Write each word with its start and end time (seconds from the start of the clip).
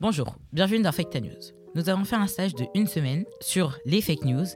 Bonjour, 0.00 0.34
bienvenue 0.52 0.82
dans 0.82 0.92
Fake 0.92 1.14
News. 1.16 1.52
Nous 1.74 1.88
avons 1.88 2.04
fait 2.04 2.16
un 2.16 2.26
stage 2.26 2.54
de 2.54 2.64
une 2.74 2.86
semaine 2.86 3.24
sur 3.40 3.76
les 3.84 4.00
fake 4.00 4.24
news 4.24 4.46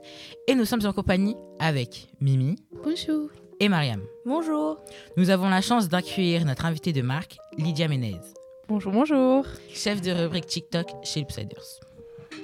et 0.47 0.55
nous 0.55 0.65
sommes 0.65 0.85
en 0.85 0.91
compagnie 0.91 1.35
avec 1.59 2.07
Mimi 2.19 2.55
Bonjour. 2.83 3.29
et 3.59 3.69
Mariam. 3.69 4.01
Bonjour. 4.25 4.79
Nous 5.17 5.29
avons 5.29 5.47
la 5.49 5.61
chance 5.61 5.87
d'accueillir 5.87 6.45
notre 6.45 6.65
invitée 6.65 6.93
de 6.93 7.01
marque, 7.01 7.37
Lydia 7.57 7.87
Menez, 7.87 8.19
Bonjour, 8.67 8.91
bonjour. 8.91 9.45
chef 9.69 10.01
de 10.01 10.11
rubrique 10.11 10.47
TikTok 10.47 10.87
chez 11.03 11.21
Loopsiders. 11.21 11.79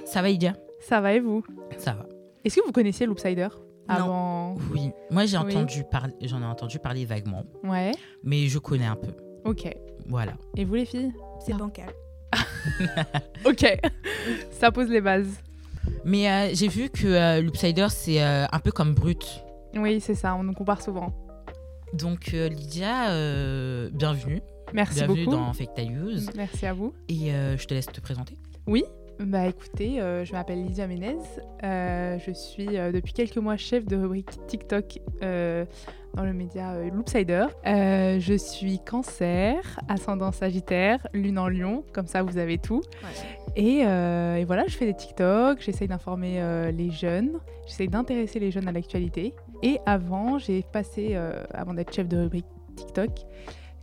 Ça 0.06 0.22
va 0.22 0.30
Lydia? 0.30 0.54
Ça 0.80 1.02
va 1.02 1.14
et 1.14 1.20
vous? 1.20 1.44
Ça 1.78 1.94
va. 1.94 2.06
Est-ce 2.46 2.56
que 2.58 2.66
vous 2.66 2.72
connaissiez 2.72 3.06
Loopsider 3.08 3.48
Avant. 3.88 4.56
Oui, 4.72 4.92
moi 5.10 5.26
j'ai 5.26 5.38
Oui. 5.38 5.44
entendu 5.56 5.84
parler, 5.92 6.14
j'en 6.22 6.42
ai 6.42 6.46
entendu 6.46 6.80
parler 6.80 7.06
vaguement, 7.06 7.44
Ouais. 7.64 7.92
mais 8.24 8.48
je 8.48 8.60
connais 8.60 8.86
un 8.86 8.96
peu. 8.96 9.12
Ok. 9.44 9.68
Voilà. 10.08 10.34
Et 10.56 10.64
vous 10.66 10.76
les 10.76 10.86
filles? 10.86 11.12
C'est 11.46 11.54
Ah. 11.54 11.58
bancal. 11.58 11.90
Ok. 13.46 13.66
Ça 14.52 14.72
pose 14.72 14.90
les 14.90 15.02
bases. 15.02 15.42
Mais 16.06 16.30
euh, 16.30 16.50
j'ai 16.54 16.68
vu 16.68 16.90
que 16.90 17.08
euh, 17.08 17.42
Loopsider 17.42 17.88
c'est 17.90 18.22
euh, 18.22 18.46
un 18.52 18.60
peu 18.60 18.72
comme 18.72 18.94
Brut. 18.94 19.44
Oui, 19.76 20.00
c'est 20.02 20.16
ça. 20.16 20.36
On 20.36 20.44
nous 20.44 20.54
compare 20.54 20.82
souvent. 20.82 21.14
Donc 21.94 22.32
euh, 22.34 22.50
Lydia, 22.50 23.08
bienvenue. 23.92 24.42
Merci 24.74 24.96
bienvenue 24.96 25.26
beaucoup. 25.26 25.38
dans 25.38 25.54
Fake 25.54 25.78
News. 25.90 26.20
Merci 26.36 26.66
à 26.66 26.74
vous. 26.74 26.94
Et 27.10 27.32
je 27.32 27.66
te 27.66 27.74
laisse 27.74 27.88
te 27.88 28.02
présenter. 28.02 28.38
Oui. 28.68 28.84
Bah 29.20 29.46
écoutez, 29.46 29.98
je 29.98 30.32
m'appelle 30.32 30.64
Lydia 30.64 30.88
Ménez. 30.88 31.18
Je 31.62 32.32
suis 32.34 32.68
depuis 32.68 33.14
quelques 33.14 33.38
mois 33.38 33.58
chef 33.58 33.86
de 33.86 33.98
rubrique 33.98 34.32
TikTok 34.48 35.00
dans 36.14 36.24
le 36.26 36.34
média 36.34 36.72
euh, 36.74 36.90
Loopsider. 36.90 37.46
Euh, 37.66 38.20
je 38.20 38.34
suis 38.34 38.80
cancer, 38.80 39.80
ascendant 39.88 40.32
sagittaire, 40.32 41.06
lune 41.14 41.40
en 41.40 41.48
lion, 41.48 41.84
comme 41.94 42.08
ça 42.08 42.24
vous 42.24 42.38
avez 42.38 42.58
tout. 42.58 42.82
Et, 43.56 43.82
euh, 43.86 44.36
et 44.36 44.46
voilà, 44.46 44.64
je 44.68 44.76
fais 44.78 44.86
des 44.86 44.94
TikTok, 44.94 45.60
j'essaye 45.62 45.88
d'informer 45.88 46.42
euh, 46.42 46.72
les 46.72 46.90
jeunes, 46.92 47.40
j'essaye 47.68 47.88
d'intéresser 47.88 48.40
les 48.40 48.52
jeunes 48.52 48.68
à 48.68 48.72
l'actualité. 48.72 49.34
Et 49.64 49.80
avant, 49.86 50.38
j'ai 50.38 50.64
passé, 50.64 51.10
euh, 51.12 51.44
avant 51.54 51.74
d'être 51.74 51.94
chef 51.94 52.08
de 52.08 52.18
rubrique 52.18 52.46
TikTok, 52.76 53.10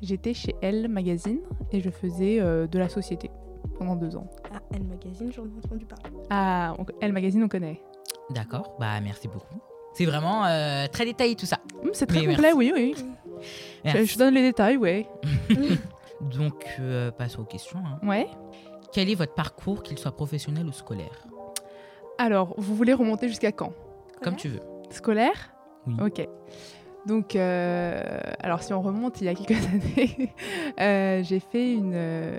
j'étais 0.03 0.35
chez 0.35 0.55
Elle 0.63 0.89
Magazine 0.89 1.41
et 1.73 1.81
je 1.81 1.91
faisais 1.91 2.41
euh, 2.41 2.67
de 2.67 2.79
la 2.79 2.89
société 2.89 3.31
pendant 3.79 3.97
deux 3.97 4.17
ans. 4.17 4.27
Ah, 4.55 4.61
Elle 4.75 4.85
Magazine, 4.85 5.31
j'en 5.33 5.45
ai 5.45 5.51
entendu 5.65 5.85
parler. 5.85 6.17
Ah, 6.31 6.75
on- 6.79 6.87
Elle 7.01 7.13
Magazine, 7.13 7.43
on 7.45 7.49
connaît. 7.49 7.81
D'accord, 8.31 8.77
bah 8.81 9.01
merci 9.03 9.29
beaucoup. 9.29 9.55
C'est 9.99 10.05
vraiment 10.07 10.45
euh, 10.47 10.87
très 10.87 11.05
détaillé 11.05 11.35
tout 11.35 11.45
ça. 11.47 11.59
Hum, 11.83 11.91
c'est 11.93 12.07
très 12.07 12.21
Mais 12.21 12.27
complet, 12.35 12.55
merci. 12.55 12.57
oui, 12.57 12.73
oui. 12.75 12.95
Je, 12.97 13.45
Merci. 13.85 14.07
je 14.07 14.19
donne 14.19 14.35
les 14.35 14.43
détails, 14.43 14.77
ouais. 14.77 15.07
Donc, 16.21 16.67
euh, 16.81 17.11
passons 17.11 17.43
aux 17.43 17.45
questions. 17.47 17.79
hein. 17.81 17.99
Ouais. 18.07 18.29
Quel 18.93 19.11
est 19.11 19.15
votre 19.15 19.35
parcours, 19.35 19.83
qu'il 19.83 19.99
soit 19.99 20.13
professionnel 20.17 20.67
ou 20.67 20.73
scolaire 20.73 21.27
Alors, 22.17 22.55
vous 22.59 22.75
voulez 22.75 22.93
remonter 22.93 23.29
jusqu'à 23.29 23.53
quand? 23.53 23.73
Comme 24.23 24.37
tu 24.37 24.49
veux. 24.49 24.61
Scolaire? 24.91 25.53
Oui. 25.87 25.95
Ok. 26.05 26.29
Donc, 27.07 27.37
euh, 27.37 28.03
alors 28.41 28.63
si 28.63 28.73
on 28.73 28.83
remonte 28.83 29.21
il 29.21 29.25
y 29.25 29.29
a 29.29 29.35
quelques 29.35 29.65
années, 29.65 30.35
euh, 30.81 31.23
j'ai 31.23 31.41
fait 31.41 31.73
une, 31.73 32.39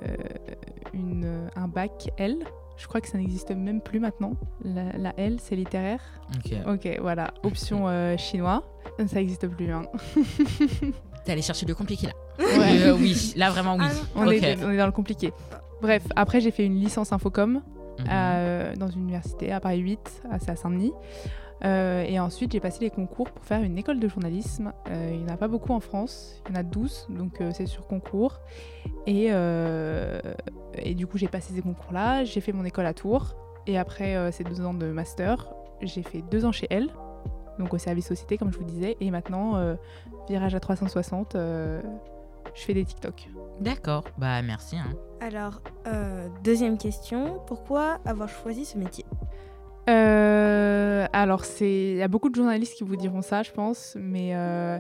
une, 0.94 1.50
un 1.56 1.68
bac 1.68 2.10
L. 2.18 2.38
Je 2.80 2.88
crois 2.88 3.02
que 3.02 3.08
ça 3.10 3.18
n'existe 3.18 3.52
même 3.52 3.82
plus 3.82 4.00
maintenant. 4.00 4.34
La, 4.64 4.94
la 4.98 5.14
L, 5.20 5.38
c'est 5.40 5.56
littéraire. 5.56 6.00
Ok. 6.34 6.54
Ok, 6.68 6.98
voilà. 7.02 7.34
Option 7.44 7.88
euh, 7.88 8.16
chinois. 8.18 8.64
Ça 9.06 9.16
n'existe 9.16 9.48
plus. 9.48 9.72
Hein. 9.72 9.84
T'es 11.26 11.34
allé 11.34 11.42
chercher 11.42 11.66
le 11.66 11.76
compliqué 11.76 12.08
là. 12.08 12.14
Ouais. 12.40 12.82
Euh, 12.84 12.96
oui, 12.98 13.34
là 13.36 13.50
vraiment 13.52 13.76
oui. 13.76 13.84
Ah. 13.86 13.94
On, 14.16 14.30
est, 14.32 14.64
on 14.64 14.72
est 14.72 14.78
dans 14.78 14.86
le 14.86 14.92
compliqué. 14.94 15.34
Bref, 15.82 16.04
après 16.16 16.40
j'ai 16.42 16.52
fait 16.52 16.66
une 16.66 16.80
licence 16.80 17.12
infocom 17.12 17.62
Mhm. 18.00 18.06
euh, 18.10 18.76
dans 18.78 18.88
une 18.88 19.02
université 19.02 19.52
à 19.52 19.60
Paris 19.60 19.80
8, 19.80 20.22
à- 20.32 20.40
c'est 20.40 20.52
à 20.52 20.56
Saint-Denis. 20.56 20.94
Euh, 21.66 22.04
et 22.04 22.20
ensuite, 22.20 22.52
j'ai 22.54 22.60
passé 22.60 22.80
les 22.82 22.90
concours 22.90 23.30
pour 23.32 23.44
faire 23.44 23.62
une 23.62 23.78
école 23.78 24.00
de 24.00 24.08
journalisme. 24.08 24.72
Euh, 24.90 25.10
il 25.14 25.24
n'y 25.24 25.30
en 25.32 25.34
a 25.34 25.38
pas 25.38 25.48
beaucoup 25.48 25.74
en 25.74 25.80
France, 25.80 26.42
il 26.48 26.56
y 26.56 26.58
en 26.58 26.60
a 26.60 26.64
12, 26.64 27.08
donc 27.10 27.42
euh, 27.42 27.52
c'est 27.54 27.66
sur 27.66 27.86
concours. 27.88 28.40
Et, 29.06 29.28
euh, 29.32 30.20
et 30.76 30.96
du 30.96 31.06
coup, 31.08 31.18
j'ai 31.18 31.28
passé 31.28 31.54
ces 31.54 31.62
concours-là, 31.62 32.24
j'ai 32.24 32.42
fait 32.42 32.54
mon 32.54 32.64
école 32.66 32.86
à 32.86 32.94
Tours. 32.94 33.36
Et 33.68 33.78
après 33.78 34.16
euh, 34.16 34.32
ces 34.32 34.44
deux 34.44 34.62
ans 34.62 34.74
de 34.74 34.88
master, 34.88 35.52
j'ai 35.82 36.02
fait 36.02 36.22
deux 36.22 36.46
ans 36.46 36.52
chez 36.52 36.68
elle, 36.70 36.90
donc 37.60 37.74
au 37.74 37.78
service 37.78 38.08
société, 38.08 38.38
comme 38.38 38.52
je 38.54 38.58
vous 38.58 38.64
disais. 38.64 38.96
Et 39.02 39.12
maintenant, 39.12 39.58
euh, 39.58 39.76
virage 40.30 40.56
à 40.56 40.60
360, 40.60 41.36
euh, 41.36 41.82
je 42.56 42.62
fais 42.64 42.74
des 42.74 42.86
TikTok. 42.86 43.28
D'accord, 43.60 44.06
bah 44.18 44.42
merci. 44.42 44.78
hein. 44.78 44.88
Alors, 45.22 45.62
euh, 45.88 46.30
deuxième 46.44 46.78
question. 46.78 47.42
Pourquoi 47.46 48.00
avoir 48.06 48.30
choisi 48.30 48.64
ce 48.66 48.78
métier? 48.78 49.06
Euh, 49.90 51.08
alors, 51.14 51.44
il 51.62 51.96
y 51.96 52.02
a 52.02 52.08
beaucoup 52.08 52.30
de 52.30 52.36
journalistes 52.36 52.76
qui 52.76 52.84
vous 52.84 52.96
diront 52.96 53.22
ça, 53.22 53.44
je 53.44 53.52
pense, 53.52 53.98
mais 54.00 54.36
euh, 54.36 54.78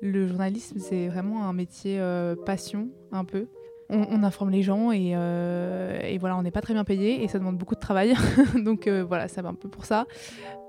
le 0.00 0.28
journalisme, 0.28 0.78
c'est 0.78 1.08
vraiment 1.08 1.48
un 1.48 1.52
métier 1.52 1.98
euh, 1.98 2.36
passion, 2.36 2.88
un 3.10 3.24
peu. 3.24 3.46
On, 3.90 4.22
informe 4.22 4.50
les 4.50 4.62
gens 4.62 4.92
et, 4.92 5.12
euh, 5.14 6.00
et 6.00 6.16
voilà, 6.16 6.38
on 6.38 6.42
n'est 6.42 6.50
pas 6.50 6.62
très 6.62 6.72
bien 6.72 6.84
payé 6.84 7.22
et 7.22 7.28
ça 7.28 7.38
demande 7.38 7.58
beaucoup 7.58 7.74
de 7.74 7.80
travail. 7.80 8.14
Donc 8.64 8.86
euh, 8.86 9.04
voilà, 9.04 9.28
ça 9.28 9.42
va 9.42 9.50
un 9.50 9.54
peu 9.54 9.68
pour 9.68 9.84
ça. 9.84 10.06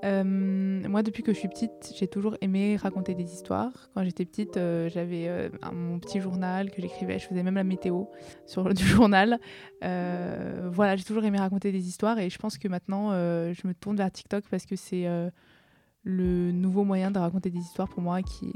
Euh, 0.03 0.23
moi, 0.23 1.01
depuis 1.01 1.23
que 1.23 1.33
je 1.33 1.39
suis 1.39 1.47
petite, 1.47 1.93
j'ai 1.97 2.07
toujours 2.07 2.35
aimé 2.41 2.75
raconter 2.75 3.15
des 3.15 3.33
histoires. 3.33 3.71
Quand 3.93 4.03
j'étais 4.03 4.25
petite, 4.25 4.55
j'avais 4.55 5.49
mon 5.71 5.99
petit 5.99 6.19
journal 6.19 6.71
que 6.71 6.81
j'écrivais. 6.81 7.17
Je 7.17 7.27
faisais 7.27 7.41
même 7.41 7.55
la 7.55 7.63
météo 7.63 8.03
sur 8.45 8.73
du 8.73 8.83
journal. 8.83 9.39
Voilà, 9.81 10.95
j'ai 10.95 11.05
toujours 11.05 11.23
aimé 11.23 11.39
raconter 11.39 11.71
des 11.71 11.87
histoires 11.87 12.19
et 12.19 12.29
je 12.29 12.37
pense 12.37 12.57
que 12.57 12.67
maintenant, 12.67 13.11
je 13.11 13.67
me 13.67 13.73
tourne 13.73 13.95
vers 13.95 14.11
TikTok 14.11 14.43
parce 14.51 14.65
que 14.65 14.75
c'est 14.75 15.05
le 16.03 16.51
nouveau 16.51 16.83
moyen 16.83 17.11
de 17.11 17.17
raconter 17.17 17.49
des 17.49 17.59
histoires 17.59 17.87
pour 17.87 18.01
moi 18.01 18.21
qui 18.21 18.51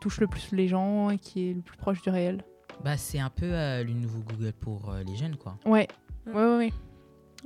touche 0.00 0.20
le 0.20 0.26
plus 0.26 0.52
les 0.52 0.68
gens 0.68 1.10
et 1.10 1.18
qui 1.18 1.50
est 1.50 1.54
le 1.54 1.60
plus 1.60 1.76
proche 1.76 2.00
du 2.02 2.08
réel. 2.08 2.42
Bah 2.84 2.96
c'est 2.96 3.18
un 3.18 3.28
peu 3.30 3.46
euh, 3.46 3.84
le 3.84 3.92
nouveau 3.92 4.20
Google 4.20 4.52
pour 4.52 4.90
euh, 4.90 5.02
les 5.02 5.16
jeunes 5.16 5.36
quoi. 5.36 5.56
Ouais, 5.66 5.88
Mm. 6.26 6.30
ouais, 6.36 6.44
ouais, 6.44 6.56
ouais. 6.56 6.72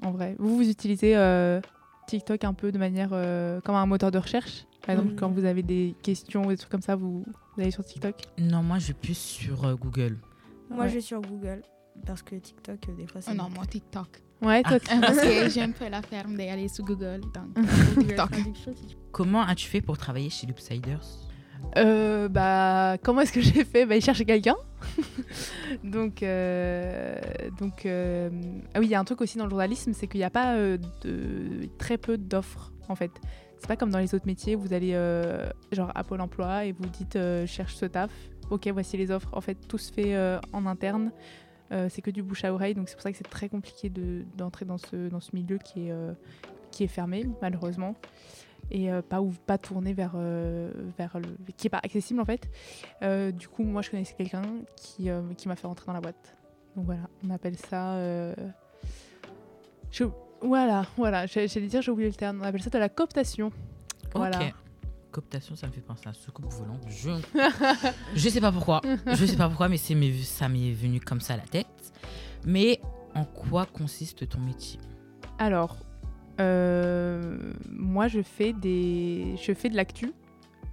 En 0.03 0.11
vrai. 0.11 0.35
Vous, 0.39 0.57
vous 0.57 0.69
utilisez 0.69 1.17
euh, 1.17 1.61
TikTok 2.09 2.43
un 2.45 2.53
peu 2.55 2.73
de 2.73 2.79
manière 2.79 3.11
euh, 3.13 3.61
comme 3.61 3.77
un 3.77 3.87
moteur 3.87 4.11
de 4.11 4.19
recherche? 4.19 4.65
Par 4.85 4.95
exemple, 4.97 5.13
Mm. 5.13 5.17
quand 5.17 5.29
vous 5.31 5.45
avez 5.45 5.63
des 5.63 5.95
questions 6.03 6.43
ou 6.45 6.49
des 6.49 6.57
trucs 6.57 6.71
comme 6.71 6.83
ça, 6.83 6.97
vous, 6.97 7.25
vous 7.55 7.61
allez 7.63 7.71
sur 7.71 7.85
TikTok? 7.85 8.17
Non, 8.39 8.63
moi 8.63 8.79
je 8.79 8.89
vais 8.89 8.95
plus 8.95 9.17
sur 9.17 9.65
euh, 9.65 9.75
Google. 9.77 10.19
Moi, 10.71 10.85
Ouais. 10.85 10.89
je 10.89 10.95
vais 10.95 11.01
sur 11.01 11.21
Google. 11.21 11.63
Parce 12.07 12.23
que 12.23 12.35
TikTok, 12.35 12.89
euh, 12.89 12.97
des 12.97 13.07
fois, 13.07 13.21
c'est. 13.21 13.31
Oh 13.31 13.35
non, 13.35 13.49
moi 13.55 13.65
TikTok. 13.67 14.09
Ouais, 14.43 14.63
toi, 14.65 14.79
Parce 15.01 15.21
que 15.21 15.49
j'ai 15.49 15.63
un 15.63 15.71
peu 15.71 15.89
la 15.89 16.03
ferme 16.03 16.37
d'aller 16.37 16.67
sur 16.67 16.85
Google. 16.85 17.21
Donc, 17.33 17.55
TikTok. 18.01 18.31
Comment 19.13 19.43
as-tu 19.43 19.69
fait 19.69 19.81
pour 19.81 19.97
travailler 19.97 20.29
chez 20.29 20.47
Loopsiders? 20.49 21.07
Euh, 21.77 22.29
bah, 22.29 22.97
comment 23.03 23.21
est-ce 23.21 23.33
que 23.33 23.41
j'ai 23.41 23.65
fait? 23.65 23.87
Bah, 23.87 23.95
Il 23.97 24.03
cherchait 24.03 24.25
quelqu'un. 24.25 24.57
donc, 25.85 26.23
euh, 26.23 27.19
donc 27.59 27.87
euh, 27.87 28.31
ah 28.75 28.81
oui, 28.81 28.87
il 28.87 28.91
y 28.91 28.95
a 28.95 29.01
un 29.01 29.05
truc 29.05 29.21
aussi 29.21 29.39
dans 29.39 29.45
le 29.45 29.51
journalisme, 29.51 29.93
c'est 29.93 30.07
qu'il 30.07 30.19
n'y 30.21 30.25
a 30.25 30.31
pas 30.31 30.55
euh, 30.57 30.79
très 31.79 31.99
peu 31.99 32.17
d'offres 32.19 32.73
en 32.89 32.95
fait. 32.95 33.11
C'est 33.59 33.69
pas 33.69 33.77
comme 33.77 33.91
dans 33.91 33.99
les 33.99 34.15
autres 34.15 34.27
métiers, 34.27 34.57
où 34.57 34.61
vous 34.61 34.75
allez 34.75 34.93
genre 35.73 35.91
à 35.95 36.05
Pôle 36.05 36.21
Emploi 36.21 36.67
et 36.67 36.73
vous 36.73 36.85
dites 36.87 37.19
cherche 37.47 37.77
ce 37.77 37.87
taf. 37.87 38.11
Ok, 38.51 38.69
voici 38.69 38.99
les 38.99 39.11
offres. 39.11 39.31
En 39.33 39.41
fait, 39.41 39.55
tout 39.67 39.79
se 39.79 39.91
fait 39.91 40.15
en 40.53 40.67
interne. 40.67 41.11
C'est 41.89 42.03
que 42.03 42.11
du 42.11 42.23
bouche 42.23 42.45
à 42.45 42.53
oreille, 42.53 42.75
donc 42.75 42.91
c'est 42.91 42.95
pour 42.95 43.03
ça 43.03 43.11
que 43.11 43.17
c'est 43.17 43.25
très 43.31 43.49
compliqué 43.49 43.89
de- 43.89 44.25
d'entrer 44.37 44.67
dans 44.67 44.77
ce, 44.77 45.09
dans 45.09 45.21
ce 45.21 45.31
milieu 45.35 45.57
qui 45.57 45.89
est, 45.89 45.93
qui 46.73 46.85
est 46.85 46.89
fermé 46.89 47.27
malheureusement 47.41 47.95
et 48.71 48.91
euh, 48.93 49.03
pas, 49.03 49.21
ou, 49.21 49.31
pas 49.47 49.59
tourné 49.59 49.93
vers, 49.93 50.13
euh, 50.17 50.73
vers 50.99 51.19
le. 51.19 51.29
qui 51.57 51.67
est 51.67 51.71
pas 51.71 51.81
accessible 51.83 52.21
en 52.21 52.25
fait. 52.25 52.49
Euh, 53.03 53.31
du 53.33 53.49
coup, 53.49 53.63
moi 53.65 53.83
je 53.83 53.91
connaissais 53.91 54.15
quelqu'un 54.15 54.43
qui, 54.77 55.09
qui 55.37 55.49
m'a 55.49 55.57
fait 55.57 55.67
rentrer 55.67 55.87
dans 55.87 55.93
la 55.95 56.01
boîte. 56.01 56.37
Donc 56.77 56.87
voilà, 56.87 57.03
on 57.25 57.31
appelle 57.31 57.57
ça. 57.57 57.99
je- 59.91 60.05
Voilà, 60.43 60.87
voilà, 60.97 61.27
j'allais 61.27 61.49
dire, 61.67 61.81
j'ai 61.83 61.91
oublié 61.91 62.09
le 62.09 62.15
terme, 62.15 62.41
on 62.43 62.45
appelle 62.45 62.63
ça 62.63 62.71
de 62.71 62.79
la 62.79 62.89
cooptation. 62.89 63.51
Voilà. 64.15 64.39
Cooptation, 65.11 65.55
ça 65.55 65.69
me 65.69 65.73
fait 65.73 65.81
penser 65.81 66.09
à 66.09 66.13
soucoupe 66.13 66.53
volante. 66.53 66.83
Je... 66.89 67.11
je 68.17 68.29
sais 68.29 68.41
pas 68.41 68.51
pourquoi. 68.51 68.81
Je 69.07 69.25
sais 69.27 69.37
pas 69.37 69.49
pourquoi, 69.49 69.69
mais 69.69 69.77
c'est 69.77 69.95
ça 70.25 70.49
m'est 70.49 70.73
venu 70.73 71.01
comme 71.01 71.21
ça 71.21 71.35
à 71.35 71.37
la 71.37 71.45
tête. 71.45 71.67
Mais 72.45 72.81
en 73.15 73.25
quoi 73.25 73.65
consiste 73.65 74.29
ton 74.29 74.41
métier? 74.41 74.81
Alors, 75.39 75.77
moi 76.39 78.09
je 78.09 78.23
fais, 78.23 78.53
des... 78.53 79.37
je 79.43 79.53
fais 79.53 79.69
de 79.69 79.77
l'actu. 79.77 80.13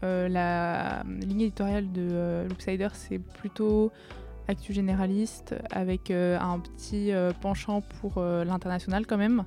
Euh, 0.04 0.28
la 0.28 1.04
ligne 1.04 1.42
éditoriale 1.42 1.92
de 1.92 2.08
euh, 2.12 2.48
Loopsider, 2.48 2.88
c'est 2.94 3.20
plutôt 3.20 3.92
actu 4.48 4.74
généraliste 4.74 5.56
avec 5.72 6.12
euh, 6.12 6.38
un 6.40 6.60
petit 6.60 7.12
euh, 7.12 7.32
penchant 7.40 7.82
pour 7.82 8.18
euh, 8.18 8.44
l'international 8.44 9.06
quand 9.06 9.18
même. 9.18 9.46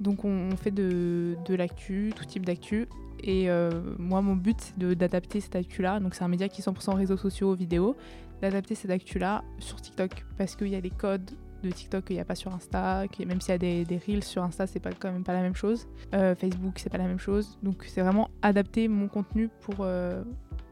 Donc 0.00 0.24
on, 0.24 0.56
fait 0.56 0.70
de, 0.70 1.36
de 1.46 1.54
l'actu, 1.54 2.12
tout 2.14 2.24
type 2.24 2.46
d'actu. 2.46 2.88
Et 3.22 3.50
euh, 3.50 3.70
moi 3.98 4.20
mon 4.20 4.34
but 4.34 4.56
c'est 4.58 4.78
d'adapter 4.96 5.40
cette 5.40 5.54
actu-là, 5.54 6.00
donc 6.00 6.14
c'est 6.14 6.24
un 6.24 6.28
média 6.28 6.48
qui 6.48 6.60
est 6.60 6.64
100% 6.64 6.94
réseaux 6.94 7.16
sociaux, 7.16 7.54
vidéo, 7.54 7.96
d'adapter 8.40 8.74
cette 8.74 8.90
actu-là 8.90 9.44
sur 9.60 9.80
TikTok 9.80 10.24
parce 10.36 10.56
qu'il 10.56 10.68
y 10.68 10.74
a 10.74 10.80
des 10.80 10.90
codes 10.90 11.30
de 11.62 11.70
TikTok 11.70 12.04
qu'il 12.04 12.16
n'y 12.16 12.20
a 12.20 12.24
pas 12.24 12.34
sur 12.34 12.52
Insta, 12.52 13.06
que 13.08 13.24
même 13.24 13.40
s'il 13.40 13.52
y 13.52 13.54
a 13.54 13.58
des, 13.58 13.84
des 13.84 13.98
reels 13.98 14.24
sur 14.24 14.42
Insta, 14.42 14.66
c'est 14.66 14.80
pas 14.80 14.92
quand 14.92 15.10
même 15.12 15.24
pas 15.24 15.32
la 15.32 15.42
même 15.42 15.54
chose. 15.54 15.86
Euh, 16.14 16.34
Facebook, 16.34 16.78
c'est 16.78 16.90
pas 16.90 16.98
la 16.98 17.06
même 17.06 17.18
chose. 17.18 17.58
Donc 17.62 17.84
c'est 17.86 18.00
vraiment 18.00 18.30
adapter 18.42 18.88
mon 18.88 19.08
contenu 19.08 19.48
pour, 19.60 19.76
euh, 19.80 20.22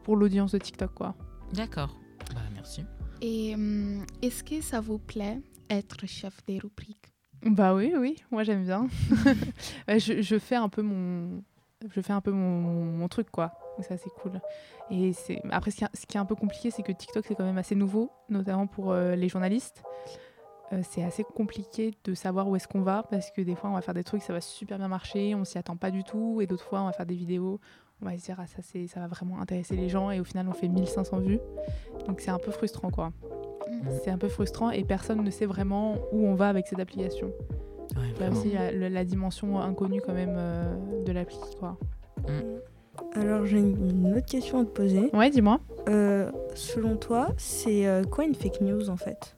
pour 0.03 0.15
l'audience 0.15 0.51
de 0.51 0.57
TikTok, 0.57 0.93
quoi. 0.93 1.15
D'accord. 1.53 1.97
Bah, 2.33 2.41
merci. 2.53 2.83
Et 3.21 3.53
hum, 3.55 4.05
est-ce 4.21 4.43
que 4.43 4.61
ça 4.61 4.81
vous 4.81 4.97
plaît 4.99 5.41
être 5.69 6.05
chef 6.07 6.43
des 6.45 6.59
rubriques? 6.59 7.11
Bah 7.43 7.73
oui, 7.73 7.93
oui, 7.97 8.17
moi 8.29 8.43
j'aime 8.43 8.63
bien. 8.63 8.87
Ouais, 9.87 9.99
je, 9.99 10.21
je 10.21 10.37
fais 10.37 10.55
un 10.55 10.69
peu 10.69 10.83
mon, 10.83 11.43
je 11.89 12.01
fais 12.01 12.13
un 12.13 12.21
peu 12.21 12.31
mon, 12.31 12.61
mon 12.61 13.07
truc 13.07 13.31
quoi. 13.31 13.51
Donc 13.77 13.85
ça 13.85 13.97
c'est 13.97 14.11
cool. 14.21 14.39
Et 14.91 15.13
c'est 15.13 15.41
après 15.51 15.71
ce 15.71 15.77
qui, 15.77 15.83
est, 15.83 15.89
ce 15.95 16.05
qui 16.05 16.17
est 16.17 16.19
un 16.19 16.25
peu 16.25 16.35
compliqué, 16.35 16.69
c'est 16.71 16.83
que 16.83 16.91
TikTok 16.91 17.25
c'est 17.27 17.35
quand 17.35 17.45
même 17.45 17.57
assez 17.57 17.75
nouveau, 17.75 18.11
notamment 18.29 18.67
pour 18.67 18.91
euh, 18.91 19.15
les 19.15 19.29
journalistes. 19.29 19.83
Euh, 20.73 20.81
c'est 20.89 21.03
assez 21.03 21.23
compliqué 21.23 21.93
de 22.05 22.13
savoir 22.13 22.47
où 22.47 22.55
est-ce 22.55 22.67
qu'on 22.67 22.81
va 22.81 23.03
parce 23.09 23.31
que 23.31 23.41
des 23.41 23.55
fois 23.55 23.69
on 23.69 23.73
va 23.73 23.81
faire 23.81 23.93
des 23.93 24.03
trucs, 24.03 24.21
ça 24.21 24.33
va 24.33 24.41
super 24.41 24.77
bien 24.77 24.87
marcher, 24.87 25.35
on 25.35 25.43
s'y 25.43 25.57
attend 25.57 25.75
pas 25.75 25.91
du 25.91 26.03
tout, 26.03 26.39
et 26.41 26.47
d'autres 26.47 26.63
fois 26.63 26.81
on 26.81 26.85
va 26.85 26.93
faire 26.93 27.05
des 27.05 27.15
vidéos, 27.15 27.59
on 28.01 28.05
va 28.05 28.17
se 28.17 28.23
dire 28.23 28.37
ah 28.39 28.47
ça 28.47 28.61
c'est 28.61 28.87
ça 28.87 28.99
va 29.01 29.07
vraiment 29.07 29.41
intéresser 29.41 29.75
les 29.75 29.89
gens 29.89 30.11
et 30.11 30.19
au 30.19 30.23
final 30.23 30.47
on 30.47 30.53
fait 30.53 30.69
1500 30.69 31.19
vues. 31.19 31.39
Donc 32.07 32.21
c'est 32.21 32.31
un 32.31 32.37
peu 32.37 32.51
frustrant 32.51 32.89
quoi. 32.89 33.09
Mm. 33.09 33.89
C'est 34.03 34.11
un 34.11 34.17
peu 34.17 34.29
frustrant 34.29 34.71
et 34.71 34.83
personne 34.83 35.23
ne 35.23 35.29
sait 35.29 35.45
vraiment 35.45 35.95
où 36.13 36.25
on 36.25 36.35
va 36.35 36.47
avec 36.47 36.67
cette 36.67 36.79
application. 36.79 37.31
Ouais, 37.97 38.29
Il 38.45 38.53
y 38.53 38.57
a 38.57 38.71
la, 38.71 39.03
dimension 39.03 39.59
inconnue 39.59 39.99
quand 39.99 40.13
même 40.13 40.35
euh, 40.37 41.03
de 41.03 41.11
l'appli. 41.11 41.37
Quoi. 41.59 41.77
Alors 43.15 43.45
j'ai 43.45 43.57
une 43.57 44.13
autre 44.15 44.25
question 44.25 44.61
à 44.61 44.63
te 44.63 44.69
poser. 44.69 45.09
Ouais, 45.13 45.29
dis-moi. 45.29 45.59
Euh, 45.89 46.31
selon 46.55 46.95
toi, 46.95 47.33
c'est 47.35 47.85
quoi 48.09 48.23
une 48.23 48.35
fake 48.35 48.61
news 48.61 48.89
en 48.89 48.95
fait? 48.95 49.35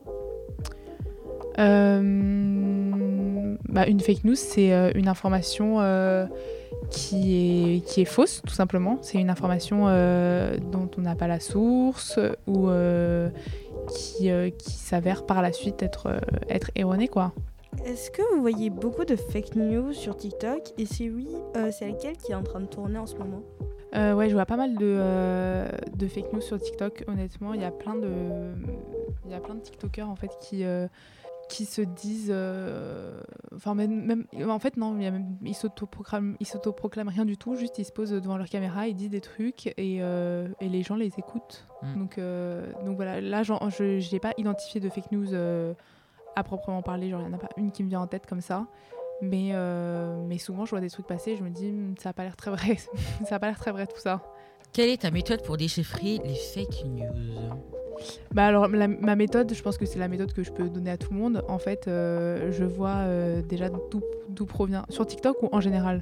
Euh, 1.60 3.56
bah, 3.70 3.88
une 3.88 4.00
fake 4.00 4.24
news, 4.24 4.36
c'est 4.36 4.74
euh, 4.74 4.92
une 4.96 5.08
information 5.08 5.80
euh, 5.80 6.26
qui, 6.90 7.76
est, 7.76 7.80
qui 7.86 8.02
est 8.02 8.06
fausse, 8.06 8.42
tout 8.46 8.54
simplement. 8.54 8.98
C'est 9.02 9.20
une 9.20 9.30
information 9.30 9.86
euh, 9.88 10.58
dont 10.72 10.90
on 10.98 11.02
n'a 11.02 11.16
pas 11.16 11.28
la 11.28 11.40
source 11.40 12.20
ou 12.48 12.70
qui, 13.88 14.30
qui 14.58 14.72
s'avère 14.72 15.26
par 15.26 15.42
la 15.42 15.52
suite 15.52 15.84
être, 15.84 16.20
être 16.50 16.72
erronée. 16.76 17.08
Quoi. 17.08 17.34
Est-ce 17.86 18.12
que 18.12 18.22
vous 18.34 18.42
voyez 18.42 18.70
beaucoup 18.70 19.04
de 19.04 19.16
fake 19.16 19.56
news 19.56 19.94
sur 19.94 20.16
TikTok? 20.16 20.74
Et 20.78 20.86
si 20.86 21.10
oui, 21.10 21.28
euh, 21.58 21.70
c'est 21.72 21.88
laquelle 21.88 22.16
qui 22.18 22.32
est 22.32 22.36
en 22.36 22.44
train 22.44 22.62
de 22.62 22.66
tourner 22.66 22.98
en 22.98 23.06
ce 23.06 23.16
moment? 23.16 23.42
Euh, 23.96 24.14
ouais, 24.14 24.30
je 24.30 24.34
vois 24.34 24.46
pas 24.46 24.56
mal 24.56 24.76
de, 24.76 24.96
euh, 25.00 25.68
de 25.96 26.08
fake 26.08 26.32
news 26.34 26.42
sur 26.42 26.60
TikTok. 26.62 27.04
Honnêtement, 27.08 27.54
il 27.54 27.62
y 27.62 27.66
a 27.66 27.72
plein 27.72 27.96
de, 27.96 28.10
il 29.26 29.32
y 29.32 29.36
a 29.36 29.40
plein 29.40 29.56
de 29.56 29.60
TikTokers 29.60 30.08
en 30.08 30.16
fait 30.16 30.32
qui, 30.40 30.64
qui 31.54 31.66
se 31.66 31.82
disent, 31.82 32.32
euh, 32.34 33.22
enfin 33.56 33.76
même, 33.76 34.06
même- 34.06 34.26
en 34.50 34.58
fait 34.58 34.76
non, 34.76 34.98
il 34.98 35.04
y 35.04 35.06
a 35.06 35.12
même, 35.12 35.38
ils 35.44 35.54
s'autoproclament, 35.54 36.36
ils 36.40 36.48
s'autoproclament 36.48 37.10
rien 37.10 37.26
du 37.26 37.38
tout. 37.38 37.56
Juste 37.56 37.78
ils 37.78 37.86
se 37.86 37.92
posent 37.92 38.10
devant 38.10 38.38
leur 38.38 38.50
caméra, 38.50 38.88
ils 38.88 38.96
disent 38.96 39.12
des 39.12 39.22
trucs 39.22 39.68
et, 39.68 40.00
euh, 40.02 40.48
et 40.62 40.68
les 40.68 40.82
gens 40.82 40.96
les 40.96 41.12
écoutent. 41.20 41.68
Mm. 41.84 42.00
Donc, 42.00 42.18
euh, 42.18 42.72
donc 42.86 42.96
voilà, 42.96 43.22
là 43.22 43.44
j'en- 43.44 43.70
je 43.70 44.12
n'ai 44.12 44.20
pas 44.20 44.34
identifié 44.38 44.82
de 44.82 44.90
fake 44.90 45.12
news 45.12 45.28
à 46.36 46.44
proprement 46.44 46.82
parler. 46.82 47.10
Genre 47.12 47.22
il 47.22 47.28
n'y 47.28 47.32
en 47.32 47.38
a 47.38 47.40
pas 47.40 47.50
une 47.58 47.72
qui 47.72 47.84
me 47.84 47.90
vient 47.90 48.02
en 48.02 48.08
tête 48.08 48.26
comme 48.26 48.42
ça. 48.42 48.66
Mais, 49.22 49.52
mais 50.28 50.38
souvent, 50.40 50.66
je 50.66 50.72
vois 50.72 50.82
des 50.82 50.90
trucs 50.90 51.06
passer 51.08 51.32
et 51.32 51.38
je 51.38 51.44
me 51.44 51.50
dis, 51.52 51.70
Hmm, 51.72 51.94
ça 52.00 52.10
a 52.10 52.14
pas 52.14 52.24
l'air 52.24 52.36
très 52.36 52.50
vrai. 52.52 52.78
ça 53.28 53.36
a 53.36 53.40
pas 53.40 53.48
l'air 53.48 53.60
très 53.60 53.72
vrai 53.72 53.86
tout 53.86 54.00
ça. 54.00 54.22
Quelle 54.74 54.90
est 54.90 55.04
ta 55.04 55.12
méthode 55.12 55.44
pour 55.44 55.56
déchiffrer 55.56 56.20
les 56.26 56.34
fake 56.34 56.86
news? 56.86 57.14
Bah 58.34 58.46
alors, 58.46 58.68
la- 58.68 58.88
ma 58.88 59.16
méthode, 59.16 59.54
je 59.54 59.62
pense 59.62 59.78
que 59.78 59.86
c'est 59.86 60.00
la 60.00 60.08
méthode 60.08 60.34
que 60.34 60.44
je 60.44 60.52
peux 60.52 60.70
donner 60.70 60.92
à 60.92 60.98
tout 60.98 61.14
le 61.14 61.20
monde. 61.20 61.44
En 61.48 61.58
fait, 61.60 61.88
euh, 61.88 62.52
je 62.52 62.64
vois 62.64 62.96
euh, 63.06 63.42
déjà 63.42 63.70
d'où 64.30 64.46
provient. 64.46 64.84
Sur 64.90 65.06
TikTok 65.06 65.44
ou 65.44 65.50
en 65.52 65.62
général? 65.62 66.02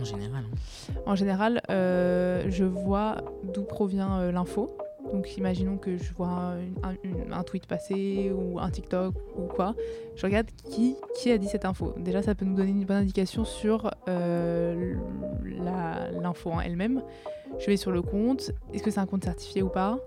En 0.00 0.04
général. 0.04 0.44
hein. 0.44 0.92
En 1.06 1.14
général, 1.14 1.62
euh, 1.70 2.44
je 2.48 2.64
vois 2.64 3.16
d'où 3.44 3.62
provient 3.62 4.30
l'info. 4.32 4.76
Donc, 5.12 5.36
imaginons 5.36 5.76
que 5.76 5.96
je 5.98 6.12
vois 6.14 6.54
un, 6.82 6.94
un- 7.32 7.42
tweet 7.42 7.66
passé 7.66 8.32
ou 8.34 8.58
un 8.58 8.70
TikTok 8.70 9.14
ou 9.36 9.42
quoi. 9.42 9.74
Je 10.16 10.24
regarde 10.24 10.46
qui, 10.70 10.96
qui 11.16 11.30
a 11.32 11.38
dit 11.38 11.48
cette 11.48 11.64
info. 11.64 11.92
Déjà, 11.98 12.22
ça 12.22 12.34
peut 12.34 12.44
nous 12.46 12.54
donner 12.54 12.70
une 12.70 12.84
bonne 12.84 12.96
indication 12.98 13.44
sur 13.44 13.90
l'info 16.22 16.50
en 16.50 16.60
elle-même. 16.60 17.02
Je 17.58 17.66
vais 17.66 17.76
sur 17.76 17.90
le 17.90 18.00
compte. 18.02 18.52
Est-ce 18.72 18.82
que 18.82 18.90
c'est 18.90 19.00
un 19.00 19.06
compte 19.06 19.24
certifié 19.24 19.62
ou 19.62 19.68
pas? 19.68 19.98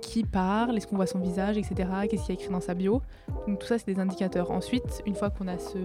Qui 0.00 0.24
parle 0.24 0.76
Est-ce 0.76 0.86
qu'on 0.86 0.96
voit 0.96 1.06
son 1.06 1.18
visage, 1.18 1.58
etc. 1.58 1.88
Qu'est-ce 2.08 2.22
qu'il 2.22 2.34
y 2.34 2.38
a 2.38 2.40
écrit 2.40 2.52
dans 2.52 2.60
sa 2.60 2.74
bio 2.74 3.02
Donc, 3.46 3.58
tout 3.58 3.66
ça, 3.66 3.78
c'est 3.78 3.92
des 3.92 4.00
indicateurs. 4.00 4.50
Ensuite, 4.50 5.02
une 5.06 5.14
fois 5.14 5.30
qu'on 5.30 5.48
a 5.48 5.58
ce, 5.58 5.78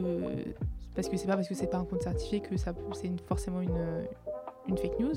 parce 0.95 1.09
que 1.09 1.17
c'est 1.17 1.27
pas 1.27 1.35
parce 1.35 1.47
que 1.47 1.55
c'est 1.55 1.67
pas 1.67 1.77
un 1.77 1.85
compte 1.85 2.03
certifié 2.03 2.39
que 2.39 2.57
ça 2.57 2.73
c'est 2.93 3.11
forcément 3.27 3.61
une, 3.61 4.77
fake 4.77 4.99
news. 4.99 5.13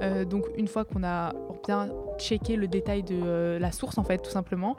Euh, 0.00 0.24
donc 0.24 0.46
une 0.56 0.68
fois 0.68 0.84
qu'on 0.84 1.02
a 1.02 1.32
bien 1.66 1.90
checké 2.18 2.56
le 2.56 2.68
détail 2.68 3.02
de 3.02 3.18
euh, 3.20 3.58
la 3.58 3.72
source 3.72 3.98
en 3.98 4.04
fait 4.04 4.18
tout 4.18 4.30
simplement, 4.30 4.76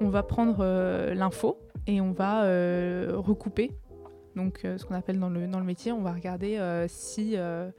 on 0.00 0.08
va 0.08 0.22
prendre 0.22 0.58
euh, 0.60 1.14
l'info 1.14 1.58
et 1.86 2.00
on 2.00 2.12
va 2.12 2.44
euh, 2.44 3.12
recouper. 3.14 3.70
Donc 4.36 4.64
euh, 4.64 4.78
ce 4.78 4.84
qu'on 4.84 4.94
appelle 4.94 5.18
dans 5.18 5.28
le, 5.28 5.46
dans 5.46 5.58
le 5.58 5.64
métier, 5.64 5.92
on 5.92 6.02
va 6.02 6.12
regarder 6.12 6.56
euh, 6.56 6.86
si, 6.88 7.34
euh, 7.36 7.70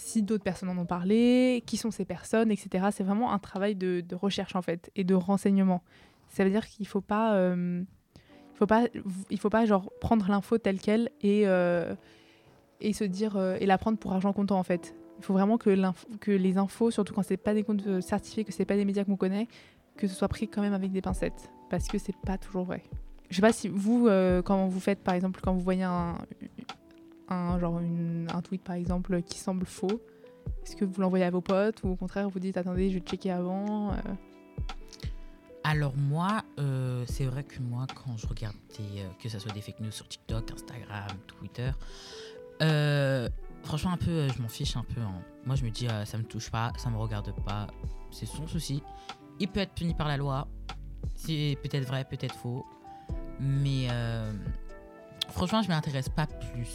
si 0.00 0.22
d'autres 0.22 0.42
personnes 0.42 0.70
en 0.70 0.78
ont 0.78 0.86
parlé, 0.86 1.62
qui 1.66 1.76
sont 1.76 1.90
ces 1.90 2.04
personnes, 2.04 2.50
etc. 2.50 2.88
C'est 2.90 3.04
vraiment 3.04 3.32
un 3.32 3.38
travail 3.38 3.74
de, 3.74 4.02
recherche 4.14 4.56
en 4.56 4.62
fait 4.62 4.90
et 4.96 5.04
de 5.04 5.14
renseignement. 5.14 5.82
Ça 6.28 6.42
veut 6.44 6.50
dire 6.50 6.66
qu'il 6.66 6.86
faut 6.86 7.00
pas 7.00 7.34
euh, 7.34 7.82
faut 8.54 8.66
pas 8.66 8.86
il 9.30 9.38
faut 9.38 9.50
pas 9.50 9.64
genre 9.64 9.90
prendre 10.00 10.28
l'info 10.28 10.58
telle 10.58 10.80
quelle 10.80 11.10
et 11.22 11.42
euh, 11.46 11.94
et 12.80 12.92
se 12.92 13.04
dire 13.04 13.36
euh, 13.36 13.56
et 13.58 13.66
la 13.66 13.78
prendre 13.78 13.98
pour 13.98 14.12
argent 14.12 14.32
comptant 14.32 14.58
en 14.58 14.62
fait 14.62 14.94
il 15.18 15.24
faut 15.24 15.32
vraiment 15.32 15.58
que, 15.58 15.76
que 16.20 16.30
les 16.30 16.56
infos 16.58 16.90
surtout 16.90 17.14
quand 17.14 17.22
c'est 17.22 17.36
pas 17.36 17.54
des 17.54 17.62
comptes 17.62 17.86
euh, 17.86 18.00
certifiés 18.00 18.44
que 18.44 18.52
c'est 18.52 18.64
pas 18.66 18.76
des 18.76 18.84
médias 18.84 19.04
qu'on 19.04 19.16
connaît 19.16 19.48
que 19.96 20.06
ce 20.06 20.14
soit 20.14 20.28
pris 20.28 20.46
quand 20.46 20.60
même 20.60 20.74
avec 20.74 20.92
des 20.92 21.00
pincettes 21.00 21.50
parce 21.70 21.88
que 21.88 21.98
c'est 21.98 22.16
pas 22.16 22.38
toujours 22.38 22.64
vrai 22.64 22.82
je 23.30 23.36
sais 23.36 23.42
pas 23.42 23.52
si 23.52 23.68
vous 23.68 24.08
quand 24.44 24.66
vous 24.66 24.80
faites 24.80 25.02
par 25.02 25.14
exemple 25.14 25.40
quand 25.42 25.54
vous 25.54 25.60
voyez 25.60 25.84
un, 25.84 26.18
un 27.30 27.58
genre 27.58 27.78
une- 27.80 28.28
un 28.32 28.42
tweet 28.42 28.62
par 28.62 28.74
exemple 28.76 29.22
qui 29.22 29.38
semble 29.38 29.64
faux 29.66 30.00
est-ce 30.64 30.74
que 30.76 30.84
vous 30.84 31.00
l'envoyez 31.00 31.24
à 31.24 31.30
vos 31.30 31.40
potes 31.40 31.82
ou 31.84 31.90
au 31.90 31.96
contraire 31.96 32.28
vous 32.28 32.40
dites 32.40 32.56
attendez 32.56 32.90
je 32.90 32.94
vais 32.94 33.04
checker 33.04 33.30
avant 33.30 33.92
euh, 33.92 33.96
Alors 35.64 35.94
moi, 35.96 36.42
euh, 36.58 37.04
c'est 37.06 37.26
vrai 37.26 37.44
que 37.44 37.60
moi, 37.60 37.86
quand 37.94 38.16
je 38.16 38.26
regarde 38.26 38.56
des, 38.78 39.02
euh, 39.02 39.08
que 39.22 39.28
ce 39.28 39.38
soit 39.38 39.52
des 39.52 39.60
fake 39.60 39.80
news 39.80 39.90
sur 39.92 40.08
TikTok, 40.08 40.50
Instagram, 40.52 41.08
Twitter, 41.26 41.70
franchement 43.62 43.92
un 43.92 43.96
peu, 43.98 44.28
je 44.34 44.40
m'en 44.42 44.48
fiche 44.48 44.76
un 44.76 44.82
peu. 44.84 45.00
hein. 45.00 45.22
Moi, 45.44 45.54
je 45.56 45.64
me 45.64 45.70
dis, 45.70 45.86
ça 46.06 46.18
me 46.18 46.24
touche 46.24 46.50
pas, 46.50 46.72
ça 46.78 46.90
me 46.90 46.96
regarde 46.96 47.32
pas, 47.44 47.66
c'est 48.10 48.26
son 48.26 48.46
souci. 48.46 48.82
Il 49.38 49.48
peut 49.48 49.60
être 49.60 49.74
puni 49.74 49.94
par 49.94 50.08
la 50.08 50.16
loi, 50.16 50.48
c'est 51.14 51.56
peut-être 51.62 51.84
vrai, 51.86 52.04
peut-être 52.04 52.34
faux, 52.34 52.64
mais 53.38 53.86
franchement, 55.28 55.62
je 55.62 55.68
m'intéresse 55.68 56.08
pas 56.08 56.26
plus. 56.26 56.68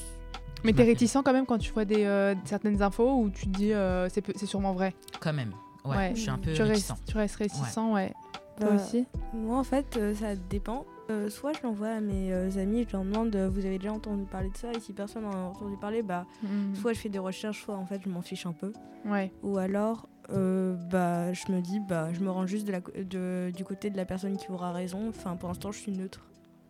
Mais 0.65 0.73
t'es 0.73 0.83
réticent 0.83 1.17
quand 1.23 1.33
même 1.33 1.45
quand 1.45 1.57
tu 1.57 1.71
vois 1.71 1.85
des, 1.85 2.03
euh, 2.05 2.35
certaines 2.45 2.81
infos 2.81 3.19
où 3.21 3.29
tu 3.29 3.45
te 3.45 3.51
dis 3.51 3.73
euh, 3.73 4.09
c'est 4.09 4.21
peu- 4.21 4.33
c'est 4.35 4.45
sûrement 4.45 4.73
vrai 4.73 4.93
Quand 5.19 5.33
même, 5.33 5.53
ouais, 5.85 6.11
je 6.15 6.21
suis 6.21 6.29
un 6.29 6.37
peu 6.37 6.51
tu 6.53 6.61
réticent. 6.63 6.91
restes, 6.91 7.05
tu 7.07 7.17
restes 7.17 7.35
réticent 7.37 7.77
ouais, 7.77 8.13
toi 8.59 8.69
Bah, 8.69 8.75
aussi 8.75 9.05
Moi, 9.33 9.57
en 9.57 9.63
fait, 9.63 9.97
euh, 9.97 10.13
ça 10.15 10.35
dépend. 10.35 10.85
Euh, 11.11 11.29
soit 11.29 11.51
je 11.53 11.59
l'envoie 11.61 11.89
à 11.89 12.01
mes 12.01 12.33
euh, 12.33 12.49
amis, 12.59 12.83
je 12.87 12.93
leur 12.97 13.05
demande 13.05 13.35
euh, 13.35 13.47
vous 13.47 13.63
avez 13.63 13.77
déjà 13.77 13.93
entendu 13.93 14.23
parler 14.23 14.49
de 14.49 14.57
ça 14.57 14.71
et 14.71 14.79
si 14.79 14.91
personne 14.91 15.21
n'en 15.21 15.31
a 15.33 15.49
entendu 15.49 15.77
parler, 15.77 16.01
bah 16.01 16.25
Mm. 16.41 16.73
soit 16.73 16.93
je 16.93 16.99
fais 16.99 17.09
des 17.09 17.19
recherches, 17.19 17.63
soit 17.63 17.75
en 17.75 17.85
fait 17.85 18.01
je 18.03 18.09
m'en 18.09 18.23
fiche 18.23 18.47
un 18.47 18.53
peu. 18.53 18.73
ouais 19.05 19.31
Ou 19.43 19.59
alors 19.59 20.09
euh, 20.31 20.73
bah 20.89 21.31
je 21.31 21.51
me 21.51 21.61
dis 21.61 21.79
bah 21.79 22.11
je 22.11 22.21
me 22.21 22.31
rends 22.31 22.47
juste 22.47 22.65
de 22.65 22.71
la, 22.71 22.79
de- 22.79 23.51
du 23.55 23.63
côté 23.63 23.91
de 23.91 23.97
la 23.97 24.05
personne 24.05 24.35
qui 24.37 24.49
aura 24.49 24.71
raison. 24.71 25.07
Enfin 25.09 25.35
pour 25.35 25.47
l'instant 25.49 25.71
je 25.71 25.77
suis 25.77 25.91
neutre. 25.91 26.21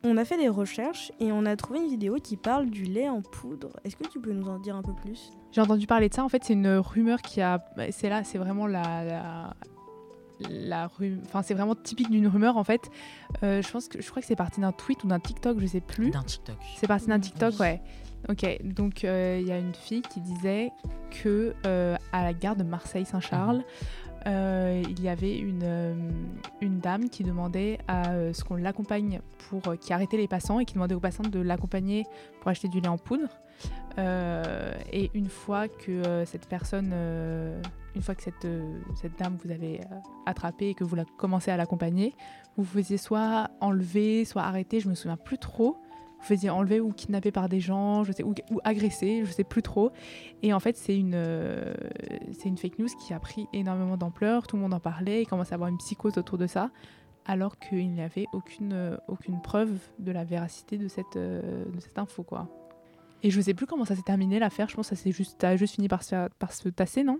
On 0.08 0.18
a 0.18 0.24
fait 0.26 0.38
des 0.38 0.50
recherches 0.50 1.12
et 1.20 1.32
on 1.32 1.46
a 1.48 1.56
trouvé 1.56 1.80
une 1.80 1.88
vidéo 1.90 2.18
qui 2.24 2.38
parle 2.38 2.68
du 2.70 2.84
lait 2.84 3.10
en 3.10 3.22
poudre. 3.24 3.70
Est-ce 3.84 3.96
que 3.96 4.08
tu 4.08 4.20
peux 4.20 4.32
nous 4.34 4.48
en 4.48 4.60
dire 4.60 4.76
un 4.76 4.84
peu 4.84 4.94
plus? 4.94 5.32
J'ai 5.52 5.62
entendu 5.62 5.88
parler 5.88 6.10
de 6.10 6.14
ça. 6.14 6.24
En 6.24 6.30
fait, 6.30 6.44
c'est 6.44 6.54
une 6.54 6.78
rumeur 6.78 7.22
qui 7.24 7.42
a. 7.42 7.66
C'est 7.90 8.10
là, 8.10 8.24
c'est 8.24 8.38
vraiment 8.38 8.68
la. 8.68 9.54
la... 10.50 10.90
Enfin, 11.26 11.42
c'est 11.42 11.54
vraiment 11.56 11.76
typique 11.76 12.12
d'une 12.12 12.28
rumeur 12.28 12.58
en 12.58 12.64
fait. 12.64 12.90
Euh, 13.42 13.62
je 13.64 13.72
pense 13.72 13.88
que 13.88 14.02
je 14.02 14.08
crois 14.10 14.22
que 14.22 14.28
c'est 14.28 14.36
parti 14.36 14.62
d'un 14.62 14.72
tweet 14.74 15.04
ou 15.04 15.08
d'un 15.08 15.20
TikTok, 15.20 15.60
je 15.60 15.66
sais 15.66 15.82
plus. 15.82 16.12
D'un 16.12 16.24
TikTok. 16.24 16.58
C'est 16.78 16.88
parti 16.88 17.08
d'un 17.08 17.20
TikTok, 17.20 17.54
Oui. 17.54 17.60
ouais. 17.62 17.82
Ok, 18.28 18.60
donc 18.64 19.04
euh, 19.04 19.38
il 19.40 19.48
y 19.48 19.52
a 19.52 19.58
une 19.60 19.76
fille 19.76 20.02
qui 20.02 20.20
disait 20.20 20.72
que 21.12 21.54
euh, 21.68 21.96
à 22.12 22.24
la 22.24 22.34
gare 22.34 22.56
de 22.56 22.64
Marseille-Saint-Charles, 22.64 23.64
euh, 24.28 24.84
il 24.90 25.02
y 25.02 25.10
avait 25.10 25.38
une, 25.38 25.64
euh, 25.64 25.94
une 26.62 26.80
dame 26.80 27.10
qui 27.10 27.24
demandait 27.24 27.78
à 27.88 28.12
euh, 28.12 28.34
ce 28.34 28.44
qu'on 28.44 28.56
l'accompagne 28.56 29.22
pour 29.50 29.78
qui 29.80 29.94
arrêtait 29.94 30.18
les 30.18 30.28
passants 30.28 30.60
et 30.60 30.66
qui 30.66 30.74
demandait 30.74 30.96
aux 30.96 31.00
passants 31.00 31.24
de 31.24 31.40
l'accompagner 31.40 32.06
pour 32.42 32.50
acheter 32.50 32.68
du 32.68 32.80
lait 32.80 32.88
en 32.88 32.98
poudre. 32.98 33.30
Et 33.98 35.10
une 35.14 35.30
fois 35.30 35.68
que 35.70 36.26
cette 36.26 36.48
personne, 36.48 36.94
une 37.96 38.02
fois 38.02 38.14
que 38.14 38.24
cette, 38.24 38.46
dame 39.18 39.38
vous 39.44 39.52
avez 39.52 39.80
euh, 39.80 39.96
attrapé 40.26 40.70
et 40.70 40.74
que 40.74 40.84
vous 40.84 40.96
la 40.96 41.06
commencez 41.18 41.50
à 41.50 41.58
l'accompagner, 41.58 42.14
vous 42.58 42.64
vous 42.64 42.80
faisiez 42.80 42.98
soit 42.98 43.50
enlever, 43.62 44.26
soit 44.26 44.44
arrêter, 44.44 44.80
je 44.80 44.90
me 44.90 44.96
souviens 44.96 45.18
plus 45.18 45.38
trop. 45.38 45.78
Vous 46.26 46.30
faisiez 46.30 46.50
enlever 46.50 46.80
ou 46.80 46.92
kidnapper 46.92 47.32
par 47.32 47.50
des 47.50 47.60
gens, 47.60 48.04
je 48.04 48.12
sais, 48.12 48.24
ou, 48.24 48.34
ou 48.50 48.60
agresser, 48.64 49.24
je 49.26 49.32
sais 49.32 49.44
plus 49.44 49.62
trop. 49.62 49.92
Et 50.42 50.54
en 50.54 50.60
fait, 50.60 50.76
c'est 50.76 50.98
une, 50.98 51.14
euh, 51.14 51.76
c'est 52.34 52.50
une 52.50 52.58
fake 52.58 52.80
news 52.80 52.88
qui 53.06 53.14
a 53.14 53.20
pris 53.20 53.46
énormément 53.54 53.96
d'ampleur. 53.96 54.48
Tout 54.48 54.56
le 54.56 54.64
monde 54.64 54.74
en 54.74 54.80
parlait, 54.80 55.22
il 55.22 55.28
commençait 55.28 55.54
à 55.54 55.56
avoir 55.56 55.70
une 55.70 55.78
psychose 55.78 56.18
autour 56.18 56.40
de 56.40 56.48
ça, 56.48 56.72
alors 57.26 57.60
qu'il 57.60 57.92
n'y 57.92 58.02
avait 58.02 58.26
aucune, 58.34 58.74
euh, 58.74 58.98
aucune 59.08 59.40
preuve 59.40 59.78
de 60.00 60.12
la 60.12 60.24
véracité 60.24 60.80
de 60.80 60.88
cette, 60.88 61.16
euh, 61.16 61.66
de 61.66 61.80
cette 61.80 62.00
info, 62.00 62.24
quoi. 62.24 62.50
Et 63.22 63.30
je 63.30 63.40
sais 63.40 63.54
plus 63.54 63.68
comment 63.68 63.86
ça 63.86 63.96
s'est 63.96 64.02
terminé 64.02 64.40
l'affaire. 64.40 64.68
Je 64.68 64.76
pense 64.76 64.90
que 64.90 64.96
ça, 64.96 65.02
s'est 65.04 65.12
juste, 65.12 65.40
ça 65.40 65.50
a 65.50 65.56
juste 65.58 65.76
fini 65.76 65.88
par 65.88 66.02
se, 66.02 66.10
faire- 66.10 66.30
par 66.40 66.54
se 66.54 66.70
tasser, 66.70 67.04
non? 67.04 67.20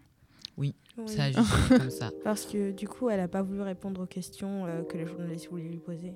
Oui. 0.58 0.74
Ça 1.06 1.26
a 1.26 1.32
juste 1.32 1.48
été 1.70 1.78
comme 1.80 1.90
ça. 1.92 2.10
Parce 2.24 2.48
que 2.48 2.72
du 2.72 2.88
coup, 2.88 3.10
elle 3.12 3.20
a 3.20 3.28
pas 3.28 3.44
voulu 3.44 3.62
répondre 3.62 4.02
aux 4.02 4.08
questions 4.08 4.66
euh, 4.66 4.82
que 4.82 4.98
les 4.98 5.06
journalistes 5.06 5.50
voulaient 5.52 5.64
lui 5.70 5.78
poser. 5.78 6.14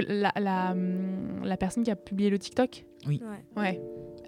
Que 0.00 0.12
la, 0.12 0.32
la, 0.38 0.72
hum, 0.72 1.42
la 1.44 1.56
personne 1.56 1.82
qui 1.82 1.90
a 1.90 1.96
publié 1.96 2.30
le 2.30 2.38
TikTok 2.38 2.84
Ouais. 3.06 3.20
Ouais. 3.56 3.80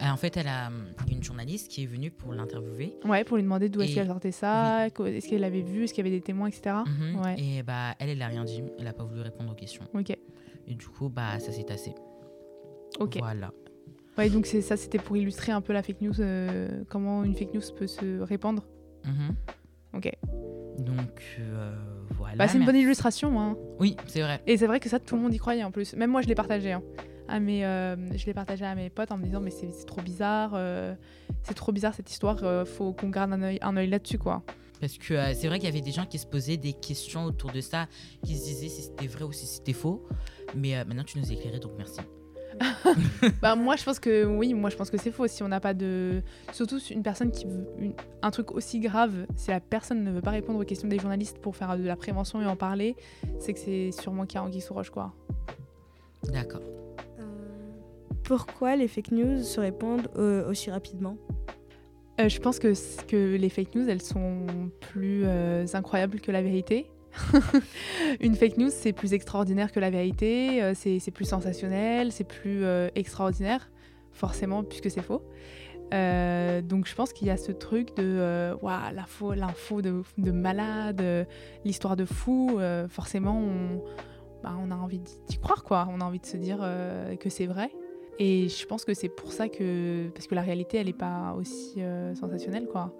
Euh, 0.03 0.07
En 0.11 0.17
fait, 0.17 0.37
elle 0.37 0.49
a 0.49 0.69
hum, 0.69 0.87
une 1.11 1.23
journaliste 1.23 1.69
qui 1.69 1.83
est 1.83 1.87
venue 1.87 2.11
pour 2.11 2.33
l'interviewer. 2.33 2.95
Ouais, 3.05 3.25
pour 3.25 3.37
lui 3.37 3.43
demander 3.45 3.69
d'où 3.69 3.81
est-ce 3.83 3.93
Et- 3.93 3.95
qu'elle 3.97 4.07
sortait 4.09 4.33
ça, 4.33 4.87
est-ce 4.87 5.29
qu'elle 5.29 5.41
l'avait 5.43 5.61
vu, 5.62 5.85
est-ce 5.85 5.95
qu'il 5.95 6.05
y 6.05 6.09
avait 6.09 6.17
des 6.17 6.23
témoins, 6.23 6.49
etc. 6.49 6.77
Mhm. 6.87 7.21
Ouais. 7.21 7.37
Et 7.39 7.62
bah, 7.62 7.95
elle, 7.99 8.09
elle 8.11 8.23
a 8.23 8.27
rien 8.29 8.45
dit. 8.45 8.62
Elle 8.79 8.87
a 8.87 8.93
pas 8.93 9.05
voulu 9.05 9.21
répondre 9.21 9.50
aux 9.53 9.55
questions. 9.55 9.85
Ok. 9.95 10.11
Et 10.67 10.75
du 10.75 10.87
coup, 10.87 11.09
bah, 11.09 11.39
ça 11.39 11.53
s'est 11.53 11.65
tassé. 11.65 11.95
Ok. 12.99 13.19
Voilà. 13.19 13.53
Ouais, 14.19 14.29
donc 14.31 14.47
c'est 14.47 14.61
ça, 14.61 14.77
c'était 14.77 14.99
pour 14.99 15.17
illustrer 15.17 15.53
un 15.53 15.61
peu 15.61 15.73
la 15.73 15.83
fake 15.83 16.00
news, 16.00 16.21
euh, 16.21 16.83
comment 16.89 17.25
une 17.25 17.35
fake 17.35 17.55
news 17.55 17.62
peut 17.77 17.87
se 17.87 18.21
répandre. 18.21 18.65
Mhm. 19.05 19.35
Ok. 19.95 20.11
Donc, 20.79 21.23
euh, 21.41 21.75
voilà. 22.30 22.44
Bah, 22.46 22.49
c'est 22.49 22.58
une 22.58 22.64
bonne 22.64 22.76
illustration, 22.76 23.40
hein. 23.40 23.56
Oui, 23.78 23.96
c'est 24.06 24.22
vrai. 24.22 24.40
Et 24.46 24.56
c'est 24.56 24.66
vrai 24.66 24.80
que 24.80 24.88
ça, 24.88 24.99
tout 24.99 25.16
le 25.16 25.22
monde 25.22 25.34
y 25.34 25.38
croyait 25.38 25.64
en 25.64 25.70
plus. 25.70 25.94
Même 25.94 26.10
moi, 26.10 26.22
je 26.22 26.28
l'ai 26.28 26.34
partagé. 26.34 26.72
Hein. 26.72 26.82
À 27.28 27.38
mes, 27.38 27.64
euh, 27.64 27.96
je 28.16 28.26
l'ai 28.26 28.34
partagé 28.34 28.64
à 28.64 28.75
mes 28.75 28.90
potes 28.90 29.12
en 29.12 29.18
me 29.18 29.25
disant, 29.25 29.40
mais 29.40 29.50
c'est 29.50 29.87
trop 29.87 30.02
bizarre, 30.02 30.52
euh, 30.54 30.94
c'est 31.44 31.54
trop 31.54 31.70
bizarre 31.70 31.94
cette 31.94 32.10
histoire, 32.10 32.42
euh, 32.42 32.64
faut 32.64 32.92
qu'on 32.92 33.08
garde 33.08 33.32
un 33.32 33.42
œil, 33.42 33.58
un 33.62 33.76
œil 33.76 33.88
là-dessus, 33.88 34.18
quoi. 34.18 34.42
Parce 34.80 34.99
que 34.99 35.14
euh, 35.14 35.32
c'est 35.34 35.46
vrai 35.46 35.58
qu'il 35.58 35.68
y 35.68 35.72
avait 35.72 35.80
des 35.80 35.92
gens 35.92 36.06
qui 36.06 36.18
se 36.18 36.26
posaient 36.26 36.56
des 36.56 36.72
questions 36.72 37.25
autour 37.25 37.52
de 37.52 37.60
ça, 37.60 37.87
qui 38.25 38.37
se 38.37 38.44
disaient 38.44 38.68
si 38.68 38.82
c'était 38.82 39.06
vrai 39.06 39.25
ou 39.25 39.32
si 39.32 39.46
c'était 39.46 39.72
faux. 39.72 40.04
Mais 40.56 40.84
maintenant, 40.84 41.04
tu 41.04 41.18
nous 41.18 41.30
as 41.30 41.34
éclairé, 41.34 41.60
donc 41.60 41.72
merci. 41.78 42.00
Bah, 43.43 43.55
moi, 43.57 43.76
je 43.76 43.85
pense 43.85 43.99
que 43.99 44.25
oui, 44.25 44.52
moi, 44.55 44.71
je 44.71 44.76
pense 44.76 44.90
que 44.90 44.97
c'est 44.99 45.11
faux. 45.11 45.26
Si 45.26 45.43
on 45.43 45.49
n'a 45.49 45.61
pas 45.61 45.75
de. 45.75 46.23
Surtout 46.52 46.79
une 46.90 47.02
personne 47.02 47.31
qui. 47.31 47.47
veut 47.47 47.67
une- 47.79 47.95
Un 48.23 48.31
truc 48.31 48.52
aussi 48.52 48.81
grave, 48.81 49.26
si 49.37 49.50
la 49.50 49.61
personne 49.61 50.05
ne 50.05 50.11
veut 50.11 50.21
pas 50.21 50.31
répondre 50.31 50.59
aux 50.61 50.64
questions 50.64 50.88
des 50.88 50.99
journalistes 50.99 51.38
pour 51.38 51.57
faire 51.57 51.76
de 51.79 51.85
la 51.85 51.97
prévention 51.97 52.40
et 52.43 52.47
en 52.47 52.57
parler, 52.57 52.97
c'est 53.38 53.55
que 53.55 53.59
c'est 53.61 53.90
sûrement 53.93 54.26
qu'il 54.26 54.37
y 54.37 54.38
a 54.38 54.45
anguille 54.45 54.61
sous 54.61 54.75
roche, 54.75 54.90
quoi. 54.90 55.14
D'accord. 56.25 56.61
Euh, 57.19 57.23
Pourquoi 58.25 58.76
les 58.76 58.88
fake 58.88 59.12
news 59.12 59.43
se 59.43 59.59
répandent 59.61 60.09
euh, 60.17 60.49
aussi 60.49 60.71
rapidement? 60.71 61.17
Euh, 62.21 62.29
je 62.29 62.38
pense 62.40 62.59
que, 62.59 62.73
que 63.07 63.37
les 63.37 63.49
fake 63.49 63.75
news, 63.75 63.88
elles 63.88 64.02
sont 64.02 64.71
plus 64.81 65.23
euh, 65.25 65.64
incroyables 65.73 66.21
que 66.21 66.31
la 66.31 66.43
vérité. 66.43 66.90
Une 68.21 68.35
fake 68.35 68.59
news, 68.59 68.71
c'est 68.71 68.93
plus 68.93 69.12
extraordinaire 69.12 69.73
que 69.73 69.81
la 69.81 69.90
vérité, 69.90 70.62
euh, 70.62 70.73
c'est 70.75 71.11
plus 71.11 71.25
sensationnel, 71.25 72.12
c'est 72.12 72.25
plus 72.25 72.64
euh, 72.64 72.88
extraordinaire, 72.95 73.71
forcément, 74.12 74.62
puisque 74.62 74.90
c'est 74.90 75.02
faux. 75.02 75.23
Euh, 75.93 76.62
donc 76.62 76.87
je 76.87 76.95
pense 76.95 77.12
qu'il 77.12 77.26
y 77.26 77.31
a 77.31 77.37
ce 77.37 77.50
truc 77.50 77.97
de 77.97 78.05
euh, 78.05 78.55
l'info, 78.93 79.83
de, 79.83 80.02
de 80.19 80.31
malade, 80.31 81.26
l'histoire 81.64 81.97
de 81.97 82.05
fou. 82.05 82.61
forcément, 82.88 83.38
on, 83.38 83.83
bah, 84.43 84.57
on 84.61 84.71
a 84.71 84.76
envie 84.76 85.00
d'y 85.29 85.38
croire, 85.38 85.64
quoi. 85.64 85.88
On 85.90 86.00
a 86.00 86.05
envie 86.05 86.21
de 86.21 86.26
se 86.26 86.37
dire 86.37 86.59
que 87.19 87.29
c'est 87.29 87.47
vrai. 87.47 87.71
Et 88.19 88.49
je 88.49 88.67
pense 88.67 88.85
que 88.85 88.95
c'est 88.95 89.09
pour 89.09 89.33
ça 89.33 89.49
que. 89.49 90.09
Parce 90.11 90.26
que 90.26 90.35
la 90.35 90.43
réalité, 90.43 90.76
elle 90.76 90.87
n'est 90.87 90.93
pas 90.93 91.35
aussi 91.37 91.81
sensationnelle, 92.14 92.67
quoi. 92.67 92.95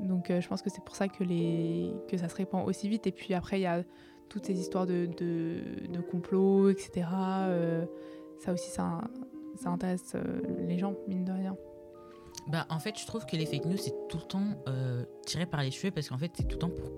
Donc 0.00 0.30
euh, 0.30 0.40
je 0.40 0.48
pense 0.48 0.62
que 0.62 0.70
c'est 0.70 0.84
pour 0.84 0.96
ça 0.96 1.08
que, 1.08 1.24
les... 1.24 1.94
que 2.08 2.16
ça 2.16 2.28
se 2.28 2.36
répand 2.36 2.66
aussi 2.66 2.88
vite. 2.88 3.06
Et 3.06 3.12
puis 3.12 3.34
après, 3.34 3.58
il 3.58 3.62
y 3.62 3.66
a 3.66 3.82
toutes 4.28 4.46
ces 4.46 4.58
histoires 4.58 4.86
de, 4.86 5.06
de, 5.06 5.86
de 5.88 6.00
complots, 6.00 6.68
etc. 6.68 7.08
euh, 7.14 7.86
ça 8.38 8.52
aussi, 8.52 8.70
ça, 8.70 9.00
ça 9.54 9.70
intéresse 9.70 10.12
euh, 10.14 10.42
les 10.66 10.78
gens, 10.78 10.94
mine 11.08 11.24
de 11.24 11.32
rien. 11.32 11.56
Bah, 12.48 12.66
en 12.70 12.78
fait, 12.78 12.98
je 12.98 13.06
trouve 13.06 13.24
que 13.26 13.36
les 13.36 13.46
fake 13.46 13.64
news, 13.64 13.76
c'est 13.76 13.94
tout 14.08 14.18
le 14.18 14.24
temps 14.24 14.44
tiré 15.24 15.46
par 15.46 15.62
les 15.62 15.70
cheveux 15.70 15.90
parce 15.90 16.08
qu'en 16.08 16.18
fait, 16.18 16.30
c'est 16.34 16.46
tout 16.46 16.56
le 16.56 16.60
temps 16.60 16.70
pour, 16.70 16.92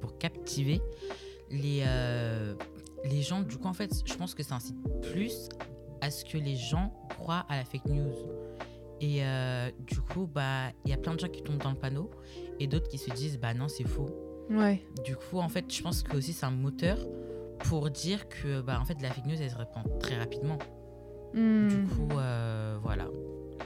pour 0.00 0.18
captiver 0.18 0.82
les, 1.50 1.84
les 3.04 3.22
gens. 3.22 3.40
Du 3.40 3.56
coup, 3.56 3.68
en 3.68 3.72
fait, 3.72 3.90
je 4.04 4.14
pense 4.14 4.34
que 4.34 4.42
ça 4.42 4.56
incite 4.56 4.76
plus 5.00 5.48
à 6.02 6.10
ce 6.10 6.24
que 6.24 6.36
les 6.36 6.56
gens 6.56 6.92
croient 7.08 7.46
à 7.48 7.56
la 7.56 7.64
fake 7.64 7.86
news. 7.86 8.12
Et 9.02 9.24
euh, 9.24 9.70
du 9.80 10.00
coup, 10.00 10.26
bah, 10.32 10.68
il 10.84 10.90
y 10.90 10.94
a 10.94 10.96
plein 10.96 11.12
de 11.14 11.18
gens 11.20 11.28
qui 11.28 11.42
tombent 11.42 11.58
dans 11.58 11.70
le 11.72 11.76
panneau 11.76 12.10
et 12.60 12.66
d'autres 12.68 12.88
qui 12.88 12.98
se 12.98 13.10
disent, 13.10 13.38
bah 13.38 13.52
non, 13.52 13.66
c'est 13.68 13.86
faux. 13.86 14.08
Ouais. 14.48 14.80
Du 15.04 15.16
coup, 15.16 15.38
en 15.38 15.48
fait, 15.48 15.64
je 15.72 15.82
pense 15.82 16.02
que 16.04 16.16
aussi 16.16 16.32
c'est 16.32 16.46
un 16.46 16.50
moteur 16.52 16.98
pour 17.64 17.90
dire 17.90 18.28
que, 18.28 18.60
bah, 18.60 18.78
en 18.80 18.84
fait, 18.84 19.02
la 19.02 19.10
fake 19.10 19.26
news, 19.26 19.36
elle 19.40 19.50
se 19.50 19.56
répand 19.56 19.84
très 19.98 20.16
rapidement. 20.18 20.58
Hmm, 21.34 21.68
Du 21.68 21.82
coup, 21.84 22.16
euh, 22.18 22.78
voilà. 22.82 23.08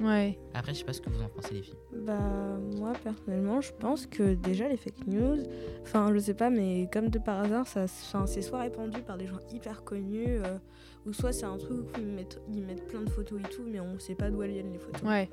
Ouais. 0.00 0.38
Après, 0.54 0.74
je 0.74 0.78
sais 0.80 0.84
pas 0.84 0.92
ce 0.92 1.00
que 1.00 1.10
vous 1.10 1.22
en 1.22 1.28
pensez, 1.28 1.54
les 1.54 1.62
filles. 1.62 1.74
Bah 1.92 2.58
moi 2.78 2.92
personnellement 3.02 3.60
je 3.60 3.72
pense 3.72 4.06
que 4.06 4.34
déjà 4.34 4.68
les 4.68 4.76
fake 4.76 5.06
news, 5.06 5.38
enfin 5.82 6.12
je 6.14 6.18
sais 6.18 6.34
pas 6.34 6.50
mais 6.50 6.88
comme 6.92 7.08
de 7.08 7.18
par 7.18 7.40
hasard 7.40 7.66
ça, 7.66 7.84
enfin, 7.84 8.26
c'est 8.26 8.42
soit 8.42 8.60
répandu 8.60 9.00
par 9.00 9.16
des 9.16 9.26
gens 9.26 9.38
hyper 9.52 9.82
connus 9.82 10.26
euh, 10.28 10.58
ou 11.06 11.12
soit 11.12 11.32
c'est 11.32 11.46
un 11.46 11.56
truc 11.56 11.86
où 11.96 12.00
ils 12.00 12.06
mettent, 12.06 12.40
ils 12.48 12.62
mettent 12.62 12.86
plein 12.86 13.02
de 13.02 13.10
photos 13.10 13.40
et 13.40 13.48
tout 13.48 13.62
mais 13.66 13.80
on 13.80 13.98
sait 13.98 14.14
pas 14.14 14.30
d'où 14.30 14.42
elles 14.42 14.52
viennent 14.52 14.72
les 14.72 14.78
photos. 14.78 15.02
Ouais. 15.02 15.28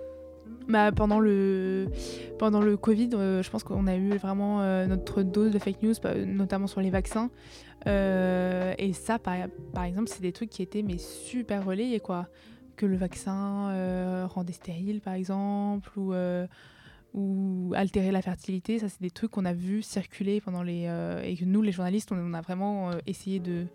Bah, 0.67 0.91
pendant, 0.91 1.19
le, 1.19 1.87
pendant 2.39 2.61
le 2.61 2.77
Covid, 2.77 3.09
euh, 3.13 3.43
je 3.43 3.49
pense 3.49 3.63
qu'on 3.63 3.87
a 3.87 3.95
eu 3.95 4.17
vraiment 4.17 4.61
euh, 4.61 4.85
notre 4.87 5.23
dose 5.23 5.51
de 5.51 5.59
fake 5.59 5.81
news, 5.81 5.93
notamment 6.25 6.67
sur 6.67 6.81
les 6.81 6.89
vaccins. 6.89 7.29
Euh, 7.87 8.73
et 8.77 8.93
ça, 8.93 9.19
par, 9.19 9.35
par 9.73 9.83
exemple, 9.83 10.09
c'est 10.09 10.21
des 10.21 10.31
trucs 10.31 10.49
qui 10.49 10.61
étaient 10.61 10.81
mais 10.81 10.97
super 10.97 11.65
relayés, 11.65 11.99
quoi. 11.99 12.27
Que 12.75 12.85
le 12.85 12.97
vaccin 12.97 13.69
euh, 13.69 14.25
rendait 14.27 14.53
stérile, 14.53 14.99
par 14.99 15.13
exemple, 15.13 15.91
ou, 15.97 16.13
euh, 16.13 16.47
ou 17.13 17.71
altérait 17.75 18.11
la 18.11 18.21
fertilité. 18.21 18.79
Ça, 18.79 18.89
c'est 18.89 19.01
des 19.01 19.11
trucs 19.11 19.31
qu'on 19.31 19.45
a 19.45 19.53
vu 19.53 19.81
circuler 19.83 20.41
pendant 20.41 20.63
les... 20.63 20.85
euh, 20.87 21.21
et 21.23 21.35
que 21.37 21.45
nous, 21.45 21.61
les 21.61 21.71
journalistes, 21.71 22.11
on, 22.11 22.17
on 22.17 22.33
a 22.33 22.41
vraiment 22.41 22.89
euh, 22.89 22.97
essayé 23.05 23.39
de, 23.39 23.67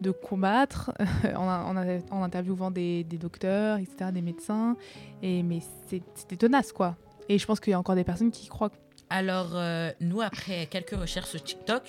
de 0.00 0.10
combattre 0.12 0.92
en, 1.36 1.48
en, 1.48 1.76
en 1.76 2.22
interviewant 2.22 2.70
des, 2.70 3.02
des 3.02 3.18
docteurs, 3.18 3.78
etc., 3.78 4.10
des 4.12 4.22
médecins. 4.22 4.76
Et, 5.22 5.42
mais 5.42 5.60
c'était 5.86 6.36
tenace, 6.36 6.72
quoi. 6.72 6.96
Et 7.28 7.38
je 7.38 7.46
pense 7.46 7.58
qu'il 7.58 7.72
y 7.72 7.74
a 7.74 7.78
encore 7.80 7.96
des 7.96 8.04
personnes 8.04 8.30
qui 8.30 8.46
y 8.46 8.48
croient. 8.48 8.70
Alors, 9.08 9.50
euh, 9.54 9.90
nous, 10.00 10.20
après 10.20 10.66
quelques 10.66 10.94
recherches 10.94 11.30
sur 11.30 11.42
TikTok, 11.42 11.82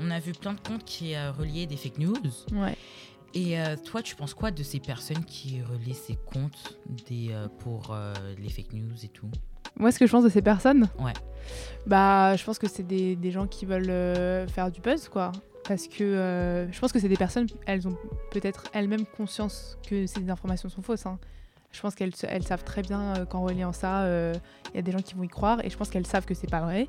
on 0.00 0.10
a 0.10 0.20
vu 0.20 0.32
plein 0.32 0.54
de 0.54 0.60
comptes 0.60 0.84
qui 0.84 1.14
reliaient 1.16 1.66
des 1.66 1.76
fake 1.76 1.98
news. 1.98 2.14
Ouais. 2.52 2.76
Et 3.36 3.60
euh, 3.60 3.76
toi, 3.76 4.00
tu 4.00 4.16
penses 4.16 4.32
quoi 4.32 4.50
de 4.50 4.62
ces 4.62 4.80
personnes 4.80 5.22
qui 5.24 5.60
relaient 5.60 5.92
ces 5.92 6.16
comptes 6.16 6.78
des, 7.06 7.28
euh, 7.32 7.48
pour 7.58 7.88
euh, 7.90 8.14
les 8.38 8.48
fake 8.48 8.72
news 8.72 9.04
et 9.04 9.08
tout? 9.08 9.28
Moi, 9.78 9.92
ce 9.92 9.98
que 9.98 10.06
je 10.06 10.12
pense 10.12 10.24
de 10.24 10.30
ces 10.30 10.40
personnes, 10.40 10.88
Ouais. 10.98 11.12
bah, 11.86 12.34
je 12.34 12.42
pense 12.44 12.58
que 12.58 12.66
c'est 12.66 12.82
des, 12.82 13.14
des 13.14 13.30
gens 13.30 13.46
qui 13.46 13.66
veulent 13.66 14.48
faire 14.48 14.70
du 14.70 14.80
buzz, 14.80 15.08
quoi. 15.10 15.32
Parce 15.68 15.86
que 15.86 16.66
je 16.72 16.80
pense 16.80 16.92
que 16.92 16.98
c'est 16.98 17.08
des 17.10 17.16
personnes, 17.18 17.46
elles 17.66 17.86
ont 17.86 17.96
peut-être 18.30 18.64
elles-mêmes 18.72 19.04
conscience 19.04 19.76
que 19.86 20.06
ces 20.06 20.30
informations 20.30 20.70
sont 20.70 20.80
fausses. 20.80 21.04
hein. 21.04 21.18
Je 21.72 21.80
pense 21.82 21.94
qu'elles 21.94 22.12
elles 22.22 22.44
savent 22.44 22.64
très 22.64 22.80
bien 22.80 23.26
qu'en 23.26 23.42
reliant 23.42 23.72
ça, 23.72 24.08
il 24.72 24.76
y 24.76 24.78
a 24.78 24.82
des 24.82 24.92
gens 24.92 25.02
qui 25.02 25.14
vont 25.14 25.24
y 25.24 25.28
croire. 25.28 25.62
Et 25.62 25.68
je 25.68 25.76
pense 25.76 25.90
qu'elles 25.90 26.06
savent 26.06 26.24
que 26.24 26.32
c'est 26.34 26.48
pas 26.50 26.60
vrai. 26.62 26.88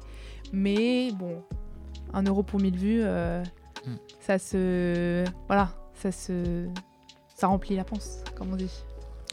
Mais 0.54 1.12
bon, 1.12 1.44
un 2.14 2.24
euro 2.24 2.42
pour 2.44 2.60
mille 2.62 2.78
vues, 2.78 3.02
euh, 3.04 3.44
Mm. 3.86 3.96
ça 4.22 4.38
se. 4.40 5.26
Voilà, 5.48 5.70
ça 5.98 6.12
se. 6.12 6.68
Ça 7.36 7.48
remplit 7.48 7.76
la 7.76 7.84
panse, 7.84 8.24
comme 8.36 8.52
on 8.52 8.56
dit. 8.56 8.72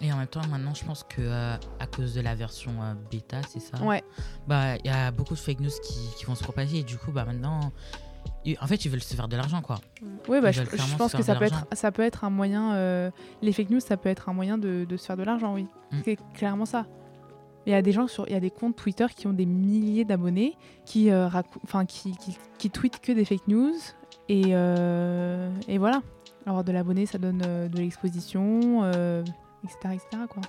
Et 0.02 0.12
en 0.12 0.16
même 0.18 0.26
temps, 0.26 0.46
maintenant, 0.50 0.74
je 0.74 0.84
pense 0.84 1.04
que 1.04 1.20
euh, 1.22 1.56
à 1.78 1.86
cause 1.86 2.14
de 2.14 2.20
la 2.20 2.34
version 2.34 2.72
euh, 2.82 2.92
bêta, 3.10 3.38
c'est 3.48 3.60
ça? 3.60 3.82
Ouais. 3.82 4.02
Bah, 4.46 4.76
il 4.76 4.86
y 4.86 4.90
a 4.90 5.10
beaucoup 5.10 5.34
de 5.34 5.38
fake 5.38 5.60
news 5.60 5.70
qui, 5.82 5.94
qui 6.18 6.24
vont 6.26 6.34
se 6.34 6.42
propager. 6.42 6.78
Et 6.80 6.82
du 6.82 6.98
coup, 6.98 7.12
bah 7.12 7.24
maintenant, 7.24 7.72
ils- 8.44 8.58
en 8.60 8.66
fait, 8.66 8.84
ils 8.84 8.90
veulent 8.90 9.02
se 9.02 9.14
faire 9.14 9.28
de 9.28 9.36
l'argent, 9.36 9.62
quoi. 9.62 9.76
Oui, 10.28 10.40
bah, 10.42 10.50
je, 10.50 10.62
pense 10.98 11.12
se 11.12 11.16
que 11.16 11.22
ça 11.22 11.36
peut, 11.36 11.44
être, 11.44 11.66
ça 11.72 11.92
peut 11.92 12.02
être 12.02 12.24
un 12.24 12.30
moyen. 12.30 12.74
euh, 12.74 13.10
les 13.40 13.52
fake 13.52 13.70
news, 13.70 13.80
ça 13.80 13.96
peut 13.96 14.10
être 14.10 14.28
un 14.28 14.34
moyen 14.34 14.58
de, 14.58 14.84
de 14.84 14.96
se 14.98 15.06
faire 15.06 15.16
de 15.16 15.22
l'argent, 15.22 15.54
oui. 15.54 15.66
Mm. 15.92 15.96
C'est 16.04 16.18
clairement 16.34 16.66
ça. 16.66 16.86
Il 17.64 17.72
y 17.72 17.74
a 17.76 17.80
des 17.80 17.92
gens 17.92 18.06
sur, 18.06 18.26
il 18.28 18.32
y 18.32 18.36
a 18.36 18.40
des 18.40 18.50
comptes 18.50 18.76
Twitter 18.76 19.06
qui 19.16 19.26
ont 19.28 19.32
des 19.32 19.46
milliers 19.46 20.04
d'abonnés, 20.04 20.58
qui, 20.84 21.10
enfin, 21.62 21.86
qui, 21.86 22.14
qui, 22.18 22.36
qui 22.58 22.68
tweetent 22.68 23.00
que 23.00 23.12
des 23.12 23.24
fake 23.24 23.48
news. 23.48 23.72
Et, 24.28 24.50
et 24.50 25.78
voilà. 25.78 26.02
Avoir 26.46 26.64
de 26.64 26.72
l'abonné, 26.72 27.06
ça 27.06 27.18
donne 27.18 27.42
euh, 27.46 27.68
de 27.68 27.78
l'exposition, 27.78 28.82
euh, 28.82 29.22
etc., 29.64 29.94
etc. 29.94 30.22
Quoi. 30.28 30.42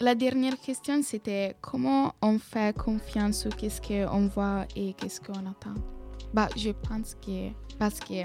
La 0.00 0.14
dernière 0.14 0.58
question, 0.58 1.00
c'était 1.02 1.54
comment 1.60 2.12
on 2.22 2.38
fait 2.38 2.76
confiance 2.76 3.46
ou 3.46 3.50
qu'est-ce 3.50 3.80
qu'on 3.80 4.26
voit 4.26 4.64
et 4.74 4.94
qu'est-ce 4.94 5.20
qu'on 5.20 5.46
attend? 5.46 5.74
Bah, 6.34 6.48
je 6.56 6.70
pense 6.70 7.14
que 7.14 7.50
parce 7.78 8.00
que 8.00 8.24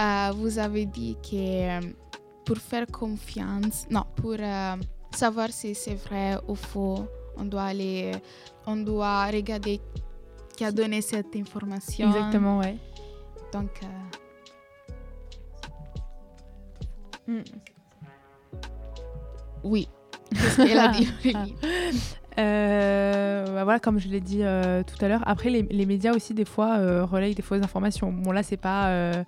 euh, 0.00 0.32
vous 0.34 0.58
avez 0.58 0.86
dit 0.86 1.16
que 1.22 1.80
pour 2.44 2.58
faire 2.58 2.86
confiance, 2.86 3.86
non, 3.90 4.04
pour 4.16 4.36
euh, 4.38 4.76
savoir 5.10 5.50
si 5.50 5.74
c'est 5.74 5.94
vrai 5.94 6.36
ou 6.48 6.54
faux, 6.54 7.06
on 7.36 7.44
doit 7.44 7.64
aller, 7.64 8.12
on 8.66 8.76
doit 8.76 9.26
regarder 9.26 9.80
qui 10.56 10.64
a 10.64 10.72
donné 10.72 11.00
cette 11.00 11.34
information. 11.36 12.08
Exactement, 12.08 12.58
ouais. 12.58 12.76
Donc, 13.52 13.70
euh, 13.82 13.86
Mm. 17.26 17.40
oui. 19.62 19.88
Qu'elle 20.56 20.78
a 20.78 20.88
dit 20.88 21.08
Aurélie 21.34 21.54
Euh, 22.36 23.44
bah 23.46 23.62
voilà, 23.62 23.78
comme 23.78 24.00
je 24.00 24.08
l'ai 24.08 24.20
dit 24.20 24.40
euh, 24.42 24.82
tout 24.82 25.02
à 25.04 25.08
l'heure. 25.08 25.22
Après, 25.24 25.50
les, 25.50 25.62
les 25.62 25.86
médias 25.86 26.12
aussi, 26.12 26.34
des 26.34 26.44
fois, 26.44 26.78
euh, 26.78 27.04
relayent 27.04 27.34
des 27.36 27.42
fausses 27.42 27.62
informations. 27.62 28.12
Bon, 28.12 28.32
là, 28.32 28.42
c'est 28.42 28.56
pas. 28.56 28.88
euh, 28.88 29.22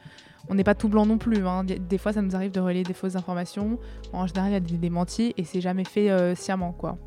on 0.49 0.55
n'est 0.57 0.65
pas 0.65 0.75
tout 0.75 0.89
blanc 0.89 1.07
non 1.07 1.17
plus. 1.17 1.47
hein. 1.47 1.63
Des, 1.63 1.79
des 1.79 1.99
fois, 1.99 2.13
ça 2.13 2.21
nous 2.23 2.35
arrive 2.35 2.51
de 2.51 2.59
relayer 2.61 2.83
des 2.83 2.95
fausses 2.95 3.15
informations. 3.15 3.79
En 4.13 4.27
général, 4.27 4.51
il 4.51 4.55
y 4.55 4.57
a 4.57 4.61
des 4.61 4.77
démentis 4.77 5.35
et 5.37 5.45
c'est 5.45 5.61
jamais 5.61 5.85
fait 5.85 6.35
sciemment, 6.35 6.73
quoi. 6.73 6.99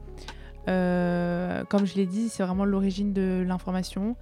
Comme 0.68 1.86
je 1.86 1.96
l'ai 1.96 2.06
dit, 2.06 2.30
c'est 2.30 2.44
vraiment 2.44 2.64
l'origine 2.66 3.12
de 3.12 3.44
l'information. 3.46 4.16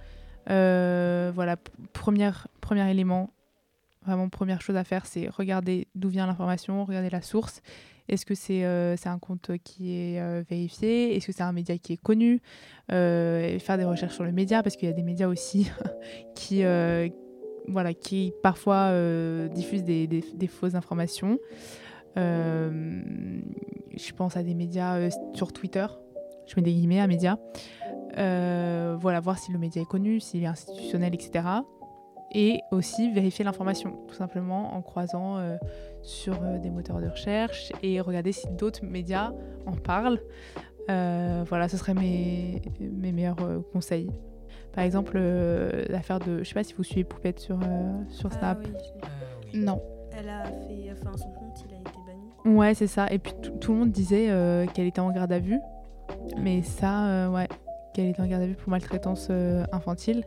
Voilà, 0.48 1.56
p- 1.56 1.70
première, 1.92 2.48
premier 2.60 2.90
élément, 2.90 3.30
vraiment 4.08 4.28
première 4.28 4.60
chose 4.60 4.76
à 4.76 4.82
faire, 4.84 5.06
c'est 5.06 5.28
regarder 5.28 5.86
d'où 5.94 6.08
vient 6.08 6.26
l'information, 6.26 6.84
regarder 6.84 7.10
la 7.10 7.22
source. 7.22 7.60
Est-ce 8.08 8.24
que 8.24 8.34
c'est 8.34 8.64
euh, 8.64 8.96
un 9.04 9.18
compte 9.18 9.50
qui 9.62 9.92
est 9.94 10.18
euh, 10.20 10.42
vérifié? 10.48 11.14
Est-ce 11.14 11.26
que 11.26 11.32
c'est 11.32 11.42
un 11.42 11.52
média 11.52 11.76
qui 11.78 11.92
est 11.92 11.96
connu? 12.02 12.40
Euh, 12.90 13.58
Faire 13.58 13.76
des 13.76 13.84
recherches 13.84 14.14
sur 14.14 14.24
le 14.24 14.32
média, 14.32 14.62
parce 14.62 14.76
qu'il 14.76 14.88
y 14.88 14.90
a 14.90 14.94
des 14.94 15.02
médias 15.02 15.28
aussi 15.28 15.70
qui, 16.34 16.64
euh, 16.64 17.08
voilà, 17.68 17.92
qui 17.94 18.32
parfois 18.42 18.92
diffusent 19.50 19.84
des, 19.84 20.06
des- 20.06 20.24
des 20.34 20.46
fausses 20.46 20.74
informations. 20.74 21.38
Je 22.16 24.12
pense 24.16 24.36
à 24.36 24.42
des 24.42 24.54
médias 24.54 25.10
sur 25.34 25.52
Twitter. 25.52 25.86
Je 26.46 26.54
mets 26.56 26.62
des 26.62 26.72
guillemets 26.72 27.00
à 27.00 27.06
médias. 27.06 27.36
Voilà, 28.16 29.20
voir 29.20 29.38
si 29.38 29.52
le 29.52 29.58
média 29.58 29.82
est 29.82 29.88
connu, 29.88 30.18
s'il 30.20 30.42
est 30.42 30.46
institutionnel, 30.46 31.14
etc. 31.14 31.44
Et 32.34 32.60
aussi 32.72 33.10
vérifier 33.10 33.44
l'information, 33.44 33.96
tout 34.06 34.14
simplement 34.14 34.74
en 34.74 34.82
croisant 34.82 35.38
euh, 35.38 35.56
sur 36.02 36.34
euh, 36.42 36.58
des 36.58 36.68
moteurs 36.70 37.00
de 37.00 37.08
recherche 37.08 37.72
et 37.82 38.00
regarder 38.00 38.32
si 38.32 38.46
d'autres 38.48 38.84
médias 38.84 39.32
en 39.66 39.72
parlent. 39.72 40.20
Euh, 40.90 41.42
voilà, 41.48 41.68
ce 41.68 41.76
seraient 41.76 41.94
mes, 41.94 42.60
mes 42.80 43.12
meilleurs 43.12 43.40
euh, 43.42 43.60
conseils. 43.72 44.10
Par 44.72 44.84
exemple, 44.84 45.14
euh, 45.16 45.84
l'affaire 45.88 46.18
de. 46.18 46.38
Je 46.42 46.48
sais 46.48 46.54
pas 46.54 46.64
si 46.64 46.74
vous 46.74 46.82
suivez 46.84 47.04
Poupette 47.04 47.40
sur, 47.40 47.58
euh, 47.62 47.92
sur 48.10 48.30
Snap. 48.32 48.58
Ah 48.62 48.66
oui, 48.66 48.72
Euh, 48.74 49.08
oui. 49.54 49.60
Non. 49.64 49.82
Elle 50.16 50.28
a 50.28 50.44
fait, 50.44 50.92
enfin 50.92 51.16
son 51.16 51.30
compte, 51.30 51.64
il 51.66 51.74
a 51.74 51.78
été 51.80 51.90
banni. 52.06 52.56
Ouais, 52.56 52.74
c'est 52.74 52.86
ça. 52.86 53.06
Et 53.10 53.18
puis 53.18 53.32
tout- 53.42 53.52
tout 53.52 53.72
le 53.72 53.78
monde 53.78 53.90
disait 53.90 54.30
euh, 54.30 54.66
qu'elle 54.66 54.86
était 54.86 55.00
en 55.00 55.10
garde 55.10 55.32
à 55.32 55.38
vue. 55.38 55.58
Mais 56.38 56.62
ça, 56.62 57.06
euh, 57.06 57.28
ouais, 57.30 57.48
qu'elle 57.94 58.06
était 58.08 58.20
en 58.20 58.26
garde 58.26 58.42
à 58.42 58.46
vue 58.46 58.54
pour 58.54 58.68
maltraitance 58.70 59.28
euh, 59.30 59.64
infantile. 59.72 60.24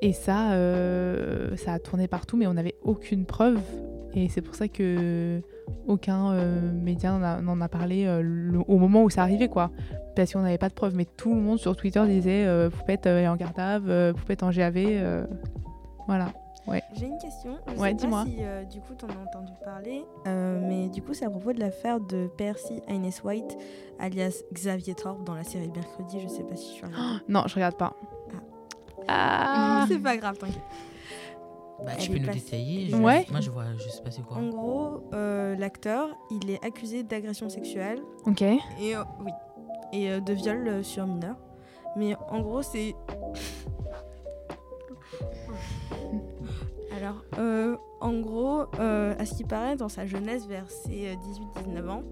Et 0.00 0.12
ça, 0.12 0.52
euh, 0.52 1.56
ça 1.56 1.72
a 1.74 1.78
tourné 1.78 2.06
partout, 2.08 2.36
mais 2.36 2.46
on 2.46 2.54
n'avait 2.54 2.76
aucune 2.82 3.24
preuve. 3.26 3.60
Et 4.14 4.28
c'est 4.28 4.40
pour 4.42 4.54
ça 4.54 4.68
que 4.68 5.40
aucun 5.86 6.32
euh, 6.32 6.72
média 6.72 7.12
n'en 7.42 7.60
a, 7.60 7.68
parlé 7.68 8.06
euh, 8.06 8.20
le- 8.22 8.60
au 8.66 8.78
moment 8.78 9.02
où 9.02 9.10
ça 9.10 9.22
arrivait, 9.22 9.48
quoi. 9.48 9.70
Parce 10.16 10.32
qu'on 10.32 10.40
n'avait 10.40 10.58
pas 10.58 10.68
de 10.68 10.74
preuves. 10.74 10.94
Mais 10.94 11.04
tout 11.04 11.34
le 11.34 11.40
monde 11.40 11.58
sur 11.58 11.76
Twitter 11.76 12.02
disait 12.06 12.46
Poupette 12.70 13.06
est 13.06 13.28
en 13.28 13.36
garde 13.36 14.14
Poupette 14.14 14.42
en 14.42 14.50
GAV. 14.50 15.26
voilà. 16.06 16.28
J'ai 16.94 17.06
une 17.06 17.16
question. 17.16 17.56
Je 17.74 17.80
Ouais, 17.80 17.88
sais 17.90 17.94
dis-moi. 17.94 18.24
pas 18.24 18.30
si 18.30 18.36
euh, 18.40 18.62
du 18.64 18.80
coup 18.82 18.92
t'en 18.94 19.06
as 19.06 19.26
entendu 19.26 19.52
parler, 19.64 20.04
euh, 20.26 20.60
mais 20.68 20.90
du 20.90 21.00
coup 21.00 21.14
c'est 21.14 21.24
à 21.24 21.30
propos 21.30 21.54
de 21.54 21.60
l'affaire 21.60 21.98
de 21.98 22.26
Percy 22.36 22.82
Ines 22.90 23.08
White, 23.24 23.56
alias 23.98 24.42
Xavier 24.52 24.94
Thorpe 24.94 25.24
dans 25.24 25.34
la 25.34 25.44
série 25.44 25.70
Mercredi. 25.74 26.20
Je 26.20 26.28
sais 26.28 26.42
pas 26.42 26.56
si 26.56 26.68
je 26.68 26.72
suis 26.74 26.84
regardée. 26.84 27.20
Non, 27.30 27.44
je 27.46 27.54
regarde 27.54 27.76
pas. 27.76 27.94
Ah, 29.08 29.84
c'est 29.88 29.98
pas 29.98 30.16
grave, 30.16 30.38
t'inquiète. 30.38 30.62
Bah, 31.84 31.92
tu 31.96 32.10
peux 32.10 32.18
nous 32.18 32.26
passée- 32.26 32.40
détailler 32.40 32.88
je- 32.90 32.96
Ouais. 32.96 33.24
Moi, 33.30 33.40
je 33.40 33.50
vois, 33.50 33.64
je 33.76 33.88
sais 33.88 34.02
pas 34.02 34.10
c'est 34.10 34.22
quoi. 34.22 34.38
En 34.38 34.48
gros, 34.48 35.08
euh, 35.14 35.54
l'acteur, 35.56 36.08
il 36.30 36.50
est 36.50 36.64
accusé 36.64 37.02
d'agression 37.04 37.48
sexuelle 37.48 38.00
Ok. 38.26 38.42
et 38.42 38.96
euh, 38.96 39.02
oui 39.24 39.30
et 39.92 40.10
euh, 40.10 40.20
de 40.20 40.32
viol 40.32 40.66
euh, 40.68 40.82
sur 40.82 41.06
mineur. 41.06 41.36
Mais 41.96 42.16
en 42.30 42.40
gros, 42.40 42.62
c'est 42.62 42.94
alors 46.96 47.22
euh, 47.38 47.76
en 48.00 48.18
gros, 48.20 48.64
euh, 48.80 49.14
à 49.18 49.24
ce 49.24 49.34
qui 49.34 49.44
paraît, 49.44 49.76
dans 49.76 49.88
sa 49.88 50.06
jeunesse, 50.06 50.46
vers 50.46 50.70
ses 50.70 51.08
euh, 51.08 51.14
18-19 51.66 51.88
ans, 51.88 52.02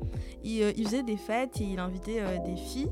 il, 0.45 0.63
euh, 0.63 0.73
il 0.77 0.85
faisait 0.87 1.03
des 1.03 1.17
fêtes 1.17 1.61
et 1.61 1.65
il 1.65 1.79
invitait 1.79 2.21
euh, 2.21 2.39
des 2.45 2.57
filles. 2.57 2.91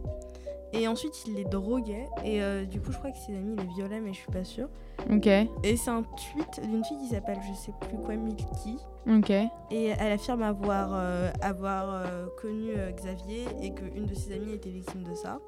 Et 0.77 0.89
ensuite, 0.89 1.25
il 1.27 1.35
les 1.35 1.45
droguait. 1.45 2.09
Et 2.25 2.43
euh, 2.43 2.65
du 2.65 2.81
coup, 2.81 2.91
je 2.91 2.99
crois 2.99 3.11
que 3.13 3.17
ses 3.19 3.35
amis 3.37 3.55
les 3.57 3.65
violaient, 3.75 4.01
mais 4.01 4.13
je 4.13 4.19
suis 4.19 4.33
pas 4.33 4.43
sûre. 4.45 4.69
Ok. 5.11 5.27
Et 5.29 5.77
c'est 5.77 5.91
un 5.91 6.03
tweet 6.03 6.61
d'une 6.69 6.85
fille 6.85 6.99
qui 6.99 7.09
s'appelle, 7.09 7.39
je 7.49 7.55
sais 7.55 7.73
plus 7.81 7.97
quoi, 7.99 8.17
Milky. 8.17 8.79
Ok. 9.09 9.31
Et 9.71 9.87
elle 9.99 10.13
affirme 10.13 10.43
avoir, 10.43 10.91
euh, 10.95 11.31
avoir 11.43 11.91
euh, 11.95 12.27
connu 12.41 12.73
Xavier 12.97 13.45
et 13.63 13.73
qu'une 13.73 14.07
de 14.07 14.15
ses 14.15 14.33
amies 14.35 14.53
était 14.55 14.71
victime 14.71 15.05
de 15.05 15.15
ça. 15.15 15.39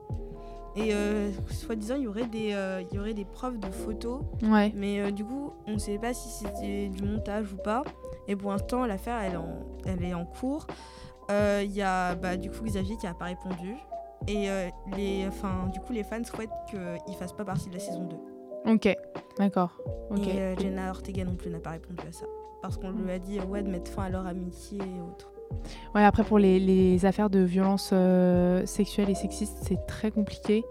Et 0.79 0.93
soi-disant, 1.51 1.95
il 1.97 2.03
y, 2.03 2.07
aurait 2.07 2.27
des, 2.27 2.55
il 2.91 2.95
y 2.95 2.99
aurait 2.99 3.15
des 3.15 3.25
preuves 3.25 3.59
de 3.59 3.71
photos, 3.71 4.21
Ouais. 4.43 4.71
mais 4.77 5.11
du 5.11 5.25
coup, 5.25 5.53
on 5.67 5.73
ne 5.73 5.79
sait 5.79 5.97
pas 5.99 6.13
si 6.13 6.29
c'était 6.29 6.89
du 6.89 7.03
montage 7.03 7.51
ou 7.55 7.57
pas. 7.57 7.83
Et 8.29 8.37
pour 8.37 8.51
l'instant, 8.51 8.85
l'affaire, 8.85 9.19
elle, 9.23 9.33
est 9.33 9.37
en- 9.37 9.67
elle 9.87 10.05
est 10.05 10.13
en 10.13 10.27
cours. 10.27 10.67
Il 11.31 11.73
y 11.73 11.81
a 11.81 12.15
bah, 12.15 12.37
du 12.37 12.51
coup 12.51 12.63
Xavier 12.65 12.97
qui 12.99 13.07
n'a 13.07 13.15
pas 13.15 13.25
répondu. 13.25 13.75
Et 14.29 14.51
euh, 14.51 14.69
les, 14.97 15.27
enfin, 15.29 15.71
du 15.73 15.81
coup, 15.81 15.93
les 15.93 16.03
fans 16.03 16.23
souhaitent 16.25 16.51
qu'il 16.69 16.79
ne 16.81 17.15
fasse 17.19 17.33
pas 17.33 17.45
partie 17.45 17.69
de 17.69 17.75
la 17.75 17.81
saison 17.81 18.05
2. 18.05 18.73
Ok. 18.73 18.97
D'accord. 19.39 19.79
Et 20.17 20.41
euh, 20.41 20.57
Jenna 20.57 20.91
Ortega 20.91 21.25
non 21.25 21.37
plus 21.37 21.51
n'a 21.51 21.61
pas 21.61 21.71
répondu 21.71 22.01
à 22.09 22.13
ça. 22.13 22.27
Parce 22.63 22.77
qu'on 22.77 22.91
lui 22.91 23.13
a 23.13 23.19
dit 23.19 23.39
ouais, 23.41 23.63
de 23.63 23.69
mettre 23.69 23.91
fin 23.91 24.05
à 24.05 24.11
leur 24.11 24.27
amitié 24.27 24.79
et 24.79 25.01
autres. 25.01 25.31
Ouais, 25.95 26.05
après, 26.05 26.25
pour 26.25 26.39
les, 26.39 26.59
les 26.59 27.07
affaires 27.07 27.31
de 27.31 27.41
violence 27.41 27.91
euh, 27.93 28.67
sexuelle 28.67 29.11
et 29.11 29.15
sexiste, 29.15 29.59
c'est 29.63 29.87
très 29.87 30.11
compliqué. 30.11 30.65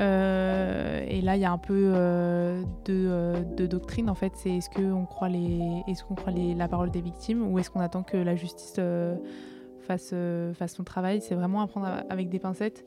Euh, 0.00 1.04
et 1.08 1.20
là, 1.20 1.36
il 1.36 1.42
y 1.42 1.44
a 1.44 1.52
un 1.52 1.58
peu 1.58 1.92
euh, 1.94 2.62
de, 2.84 3.06
euh, 3.08 3.42
de 3.42 3.66
doctrine, 3.66 4.08
en 4.10 4.14
fait. 4.14 4.32
C'est 4.36 4.50
est-ce 4.50 4.70
qu'on 4.70 5.06
croit, 5.06 5.28
les, 5.28 5.82
est 5.88 6.02
qu'on 6.02 6.14
croit 6.14 6.32
les, 6.32 6.54
la 6.54 6.68
parole 6.68 6.90
des 6.90 7.00
victimes 7.00 7.46
ou 7.50 7.58
est-ce 7.58 7.70
qu'on 7.70 7.80
attend 7.80 8.02
que 8.02 8.16
la 8.16 8.36
justice 8.36 8.78
fasse, 9.82 10.10
euh, 10.12 10.52
fasse 10.54 10.74
son 10.74 10.84
travail 10.84 11.20
C'est 11.20 11.34
vraiment 11.34 11.60
à 11.60 11.66
prendre 11.66 11.88
avec 12.08 12.28
des 12.28 12.38
pincettes. 12.38 12.84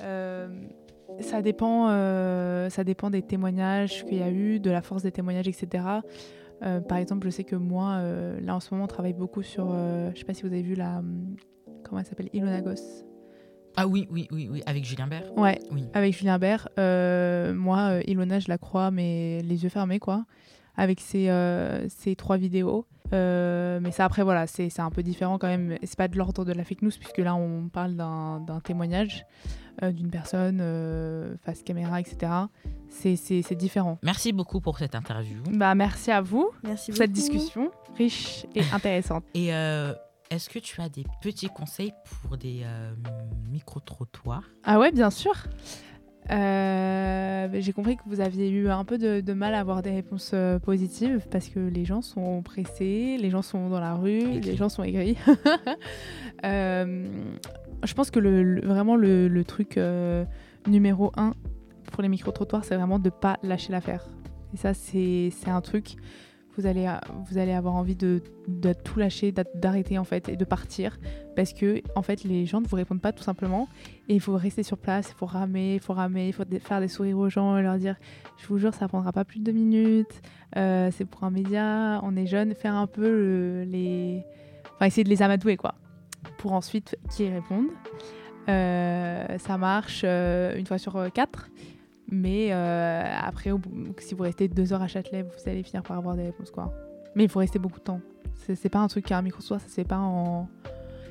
Euh, 0.00 0.48
ça 1.20 1.40
dépend, 1.40 1.88
euh, 1.88 2.68
ça 2.68 2.84
dépend 2.84 3.10
des 3.10 3.22
témoignages 3.22 4.04
qu'il 4.04 4.18
y 4.18 4.22
a 4.22 4.30
eu, 4.30 4.58
de 4.60 4.70
la 4.70 4.82
force 4.82 5.02
des 5.02 5.12
témoignages, 5.12 5.48
etc. 5.48 5.84
Euh, 6.62 6.80
par 6.80 6.98
exemple, 6.98 7.26
je 7.26 7.30
sais 7.30 7.44
que 7.44 7.56
moi, 7.56 7.98
euh, 8.00 8.40
là 8.40 8.56
en 8.56 8.60
ce 8.60 8.72
moment, 8.72 8.84
on 8.84 8.88
travaille 8.88 9.12
beaucoup 9.12 9.42
sur. 9.42 9.68
euh, 9.70 10.10
je 10.14 10.18
sais 10.20 10.24
pas 10.24 10.34
si 10.34 10.42
vous 10.42 10.48
avez 10.52 10.62
vu 10.62 10.74
la. 10.74 10.98
hum, 10.98 11.36
Comment 11.84 12.00
elle 12.00 12.06
s'appelle 12.06 12.30
Ilona 12.32 12.60
Goss. 12.62 13.04
Ah 13.76 13.86
oui, 13.86 14.08
oui, 14.10 14.26
oui, 14.32 14.48
oui, 14.50 14.62
avec 14.66 14.84
Julien 14.84 15.06
Bert. 15.06 15.30
Ouais, 15.36 15.58
Oui. 15.70 15.84
avec 15.94 16.16
Julien 16.16 16.38
Bert. 16.38 16.68
Moi, 16.76 18.00
Ilona, 18.06 18.40
je 18.40 18.48
la 18.48 18.58
crois, 18.58 18.90
mais 18.90 19.40
les 19.42 19.62
yeux 19.62 19.68
fermés, 19.68 19.98
quoi. 20.00 20.24
Avec 20.76 20.98
ses, 21.00 21.30
ses 21.88 22.16
trois 22.16 22.38
vidéos. 22.38 22.86
Euh, 23.12 23.78
mais 23.82 23.90
ça, 23.92 24.04
après, 24.04 24.22
voilà, 24.22 24.46
c'est 24.46 24.68
c'est 24.70 24.82
un 24.82 24.90
peu 24.90 25.02
différent 25.02 25.38
quand 25.38 25.46
même. 25.48 25.76
C'est 25.82 25.96
pas 25.96 26.08
de 26.08 26.16
l'ordre 26.16 26.44
de 26.44 26.52
la 26.52 26.64
fake 26.64 26.82
news, 26.82 26.90
puisque 26.98 27.18
là, 27.18 27.34
on 27.34 27.68
parle 27.68 27.94
d'un 27.94 28.60
témoignage 28.64 29.24
euh, 29.82 29.92
d'une 29.92 30.10
personne 30.10 30.58
euh, 30.60 31.36
face 31.42 31.62
caméra, 31.62 32.00
etc. 32.00 32.32
C'est- 32.88 33.54
différent. 33.54 33.98
Merci 34.02 34.32
beaucoup 34.32 34.60
pour 34.60 34.78
cette 34.78 34.94
interview. 34.94 35.42
Bah, 35.52 35.74
merci 35.74 36.10
à 36.10 36.20
vous 36.20 36.50
Merci 36.64 36.90
pour 36.92 36.98
cette 36.98 37.12
beaucoup. 37.12 37.20
discussion 37.30 37.70
riche 37.96 38.46
et 38.54 38.62
intéressante. 38.72 39.24
Et 39.34 39.54
euh, 39.54 39.92
est-ce 40.30 40.48
que 40.48 40.58
tu 40.58 40.80
as 40.80 40.88
des 40.88 41.04
petits 41.20 41.48
conseils 41.48 41.92
pour 42.22 42.36
des 42.38 42.62
euh, 42.64 42.94
micro-trottoirs? 43.50 44.44
Ah 44.64 44.78
ouais, 44.78 44.92
bien 44.92 45.10
sûr. 45.10 45.34
Euh, 46.30 47.48
J'ai 47.54 47.72
compris 47.72 47.96
que 47.96 48.02
vous 48.06 48.20
aviez 48.20 48.48
eu 48.50 48.68
un 48.68 48.84
peu 48.84 48.98
de, 48.98 49.20
de 49.20 49.32
mal 49.32 49.54
à 49.54 49.60
avoir 49.60 49.82
des 49.82 49.90
réponses 49.92 50.32
euh, 50.34 50.58
positives 50.58 51.26
parce 51.30 51.48
que 51.48 51.60
les 51.60 51.84
gens 51.84 52.02
sont 52.02 52.42
pressés, 52.42 53.16
les 53.20 53.30
gens 53.30 53.42
sont 53.42 53.68
dans 53.68 53.80
la 53.80 53.94
rue, 53.94 54.40
les 54.40 54.56
gens 54.56 54.68
sont 54.68 54.82
aigris. 54.82 55.16
Euh, 56.44 57.06
je 57.82 57.94
pense 57.94 58.10
que 58.10 58.18
le, 58.20 58.42
le- 58.42 58.60
vraiment 58.66 58.94
le, 58.94 59.26
le 59.26 59.44
truc 59.44 59.78
euh, 59.78 60.24
numéro 60.68 61.10
un 61.16 61.32
pour 61.90 62.02
les 62.02 62.08
micro-trottoirs, 62.10 62.62
c'est 62.64 62.76
vraiment 62.76 62.98
de 62.98 63.08
pas 63.08 63.38
lâcher 63.42 63.72
l'affaire. 63.72 64.06
Et 64.52 64.58
ça, 64.58 64.74
c'est 64.74 65.30
un 65.46 65.62
truc, 65.62 65.96
vous 66.56 66.66
allez, 66.66 66.88
vous 67.28 67.38
allez 67.38 67.52
avoir 67.52 67.74
envie 67.74 67.96
de, 67.96 68.22
tout 68.84 68.98
lâcher, 68.98 69.32
d'a- 69.32 69.44
d'arrêter 69.54 69.98
en 69.98 70.04
fait 70.04 70.28
et 70.28 70.36
de 70.36 70.44
partir. 70.44 70.98
Parce 71.34 71.52
que 71.52 71.82
en 71.94 72.02
fait 72.02 72.24
les 72.24 72.46
gens 72.46 72.60
ne 72.60 72.66
vous 72.66 72.76
répondent 72.76 73.00
pas 73.00 73.12
tout 73.12 73.22
simplement. 73.22 73.68
Et 74.08 74.14
il 74.14 74.20
faut 74.20 74.34
rester 74.36 74.62
sur 74.62 74.78
place, 74.78 75.08
il 75.10 75.14
faut 75.16 75.26
ramer, 75.26 75.74
il 75.74 75.80
faut 75.80 75.92
ramer, 75.92 76.28
il 76.28 76.32
faut 76.32 76.44
faire 76.60 76.80
des 76.80 76.88
sourires 76.88 77.18
aux 77.18 77.28
gens 77.28 77.56
et 77.58 77.62
leur 77.62 77.76
dire 77.78 77.96
je 78.38 78.46
vous 78.46 78.58
jure 78.58 78.74
ça 78.74 78.88
prendra 78.88 79.12
pas 79.12 79.24
plus 79.24 79.38
de 79.40 79.44
deux 79.44 79.52
minutes, 79.52 80.20
euh, 80.56 80.90
c'est 80.92 81.04
pour 81.04 81.24
un 81.24 81.30
média, 81.30 82.00
on 82.02 82.16
est 82.16 82.26
jeune, 82.26 82.54
faire 82.54 82.74
un 82.74 82.86
peu 82.86 83.08
le- 83.08 83.64
les... 83.64 84.24
Enfin 84.76 84.86
essayer 84.86 85.04
de 85.04 85.08
les 85.08 85.22
amadouer 85.22 85.56
quoi, 85.56 85.74
pour 86.38 86.52
ensuite 86.52 86.96
qu'ils 87.10 87.32
répondent. 87.32 87.68
Euh, 88.48 89.38
ça 89.38 89.58
marche 89.58 90.02
euh, 90.04 90.56
une 90.56 90.66
fois 90.66 90.78
sur 90.78 91.12
quatre. 91.12 91.48
Mais 92.08 92.52
euh, 92.52 93.04
après, 93.20 93.50
au 93.50 93.58
bout- 93.58 93.94
si 93.98 94.14
vous 94.14 94.22
restez 94.22 94.48
deux 94.48 94.72
heures 94.72 94.82
à 94.82 94.88
Châtelet, 94.88 95.22
vous 95.22 95.48
allez 95.50 95.62
finir 95.62 95.82
par 95.82 95.96
avoir 95.98 96.14
des 96.16 96.22
réponses, 96.24 96.50
quoi. 96.50 96.72
Mais 97.14 97.24
il 97.24 97.28
faut 97.30 97.40
rester 97.40 97.58
beaucoup 97.58 97.78
de 97.80 97.84
temps. 97.84 98.00
C'est 98.54 98.68
pas 98.68 98.78
un 98.78 98.86
truc 98.86 99.06
qu'un 99.06 99.22
micro 99.22 99.40
soit, 99.40 99.58
ça 99.58 99.66
se 99.68 99.74
fait 99.74 99.84
pas 99.84 99.98
en. 99.98 100.48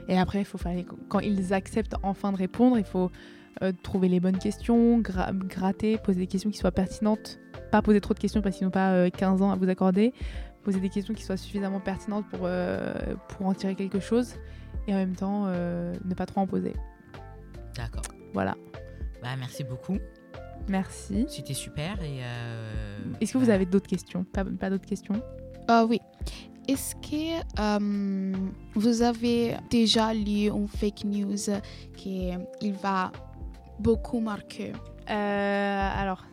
Et 0.07 0.17
après, 0.17 0.39
il 0.39 0.45
faut 0.45 0.57
faire 0.57 0.73
les- 0.73 0.85
quand 1.09 1.19
ils 1.19 1.53
acceptent 1.53 1.95
enfin 2.03 2.31
de 2.31 2.37
répondre, 2.37 2.77
il 2.77 2.85
faut 2.85 3.11
euh, 3.61 3.71
trouver 3.83 4.09
les 4.09 4.19
bonnes 4.19 4.37
questions, 4.37 4.99
gra- 4.99 5.33
gratter, 5.35 5.97
poser 5.97 6.19
des 6.19 6.27
questions 6.27 6.49
qui 6.51 6.57
soient 6.57 6.71
pertinentes. 6.71 7.39
Pas 7.71 7.81
poser 7.81 7.99
trop 8.01 8.13
de 8.13 8.19
questions 8.19 8.41
parce 8.41 8.57
qu'ils 8.57 8.65
n'ont 8.67 8.71
pas 8.71 8.91
euh, 8.91 9.09
15 9.09 9.41
ans 9.41 9.51
à 9.51 9.55
vous 9.55 9.67
accorder. 9.69 10.13
Poser 10.63 10.79
des 10.79 10.89
questions 10.89 11.13
qui 11.13 11.23
soient 11.23 11.37
suffisamment 11.37 11.79
pertinentes 11.79 12.25
pour, 12.29 12.41
euh, 12.43 12.93
pour 13.29 13.45
en 13.47 13.53
tirer 13.53 13.75
quelque 13.75 13.99
chose. 13.99 14.35
Et 14.87 14.93
en 14.93 14.97
même 14.97 15.15
temps, 15.15 15.47
ne 15.47 16.13
pas 16.15 16.25
trop 16.25 16.41
en 16.41 16.47
poser. 16.47 16.73
D'accord. 17.75 18.03
Voilà. 18.33 18.55
Bah, 19.23 19.29
merci 19.39 19.63
beaucoup. 19.63 19.97
Merci. 20.67 21.25
C'était 21.29 21.53
super. 21.53 22.01
Et 22.01 22.19
euh, 22.21 22.99
Est-ce 23.21 23.33
que 23.33 23.37
vous 23.37 23.49
avez 23.49 23.65
d'autres 23.65 23.87
questions? 23.87 24.23
Pas, 24.23 24.43
pas 24.43 24.69
d'autres 24.69 24.85
questions? 24.85 25.21
Ah 25.67 25.85
oui. 25.85 25.99
Est-ce 26.67 26.95
que 26.95 27.41
euh, 27.59 28.33
vous 28.73 29.01
avez 29.03 29.55
déjà 29.69 30.13
lu 30.13 30.47
une 30.49 30.67
fake 30.67 31.03
news 31.05 31.35
qui 31.95 32.31
il 32.61 32.73
va 32.73 33.11
beaucoup 33.79 34.19
marquer? 34.19 34.73
Euh, 35.09 35.89
alors, 36.01 36.25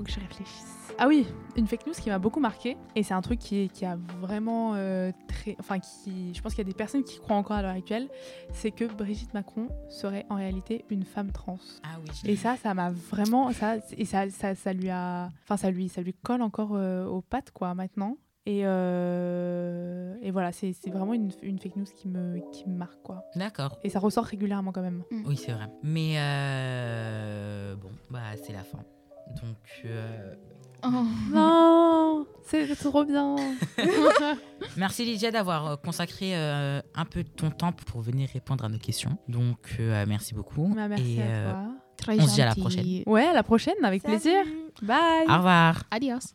faut 0.00 0.04
que 0.04 0.10
je 0.10 0.20
réfléchisse. 0.20 0.94
Ah 0.98 1.06
oui, 1.06 1.26
une 1.56 1.66
fake 1.66 1.86
news 1.86 1.92
qui 1.92 2.08
m'a 2.08 2.18
beaucoup 2.18 2.40
marqué 2.40 2.76
et 2.96 3.02
c'est 3.02 3.12
un 3.12 3.20
truc 3.20 3.38
qui, 3.38 3.68
qui 3.68 3.84
a 3.84 3.96
vraiment 4.20 4.74
euh, 4.74 5.12
très, 5.28 5.56
enfin 5.60 5.78
qui, 5.78 6.32
je 6.34 6.40
pense 6.40 6.54
qu'il 6.54 6.64
y 6.64 6.68
a 6.68 6.70
des 6.70 6.76
personnes 6.76 7.04
qui 7.04 7.18
croient 7.18 7.36
encore 7.36 7.56
à 7.56 7.62
l'heure 7.62 7.74
actuelle, 7.76 8.08
c'est 8.52 8.70
que 8.70 8.84
Brigitte 8.84 9.34
Macron 9.34 9.68
serait 9.90 10.24
en 10.30 10.36
réalité 10.36 10.84
une 10.90 11.04
femme 11.04 11.32
trans. 11.32 11.58
Ah 11.82 11.98
oui. 12.02 12.30
Et 12.30 12.36
ça, 12.36 12.56
ça 12.56 12.72
m'a 12.74 12.90
vraiment, 12.90 13.52
ça, 13.52 13.76
et 13.96 14.04
ça, 14.06 14.28
ça, 14.30 14.54
ça 14.54 14.72
lui 14.72 14.88
a, 14.88 15.28
enfin 15.42 15.56
ça 15.58 15.70
lui, 15.70 15.88
ça 15.88 16.00
lui 16.00 16.14
colle 16.14 16.42
encore 16.42 16.70
euh, 16.74 17.04
aux 17.06 17.20
pattes 17.20 17.50
quoi 17.50 17.74
maintenant. 17.74 18.16
Et, 18.46 18.62
euh, 18.64 20.16
et 20.22 20.30
voilà, 20.30 20.50
c'est 20.52 20.72
c'est 20.72 20.90
vraiment 20.90 21.12
une, 21.12 21.30
une 21.42 21.58
fake 21.58 21.76
news 21.76 21.84
qui 21.94 22.08
me, 22.08 22.40
qui 22.52 22.66
me 22.68 22.74
marque 22.74 23.02
quoi. 23.02 23.22
D'accord. 23.36 23.78
Et 23.84 23.90
ça 23.90 23.98
ressort 24.00 24.24
régulièrement 24.24 24.72
quand 24.72 24.82
même. 24.82 25.02
Oui, 25.26 25.36
c'est 25.36 25.52
vrai. 25.52 25.68
Mais 25.82 26.14
euh, 26.16 27.76
bon, 27.76 27.90
bah 28.10 28.20
c'est 28.42 28.54
la 28.54 28.64
fin. 28.64 28.78
Donc, 29.42 29.56
euh, 29.84 30.34
Oh. 30.82 30.88
Non, 31.30 32.26
c'est 32.44 32.74
trop 32.76 33.04
bien. 33.04 33.36
merci 34.76 35.04
Lydia 35.04 35.30
d'avoir 35.30 35.66
euh, 35.66 35.76
consacré 35.76 36.34
euh, 36.34 36.80
un 36.94 37.04
peu 37.04 37.22
de 37.22 37.28
ton 37.28 37.50
temps 37.50 37.72
pour 37.72 38.00
venir 38.00 38.28
répondre 38.32 38.64
à 38.64 38.68
nos 38.68 38.78
questions. 38.78 39.18
Donc, 39.28 39.76
euh, 39.78 40.04
merci 40.08 40.34
beaucoup. 40.34 40.72
Bah, 40.74 40.88
merci 40.88 41.18
Et, 41.18 41.22
à 41.22 41.26
euh, 41.26 41.50
toi. 41.52 41.62
Très 41.96 42.20
On 42.20 42.26
se 42.26 42.34
dit 42.34 42.42
à 42.42 42.46
la 42.46 42.54
prochaine. 42.54 43.02
Ouais, 43.06 43.26
à 43.26 43.34
la 43.34 43.42
prochaine, 43.42 43.74
avec 43.82 44.02
plaisir. 44.02 44.42
Bye. 44.82 45.26
Au 45.28 45.36
revoir. 45.36 45.82
Adios. 45.90 46.20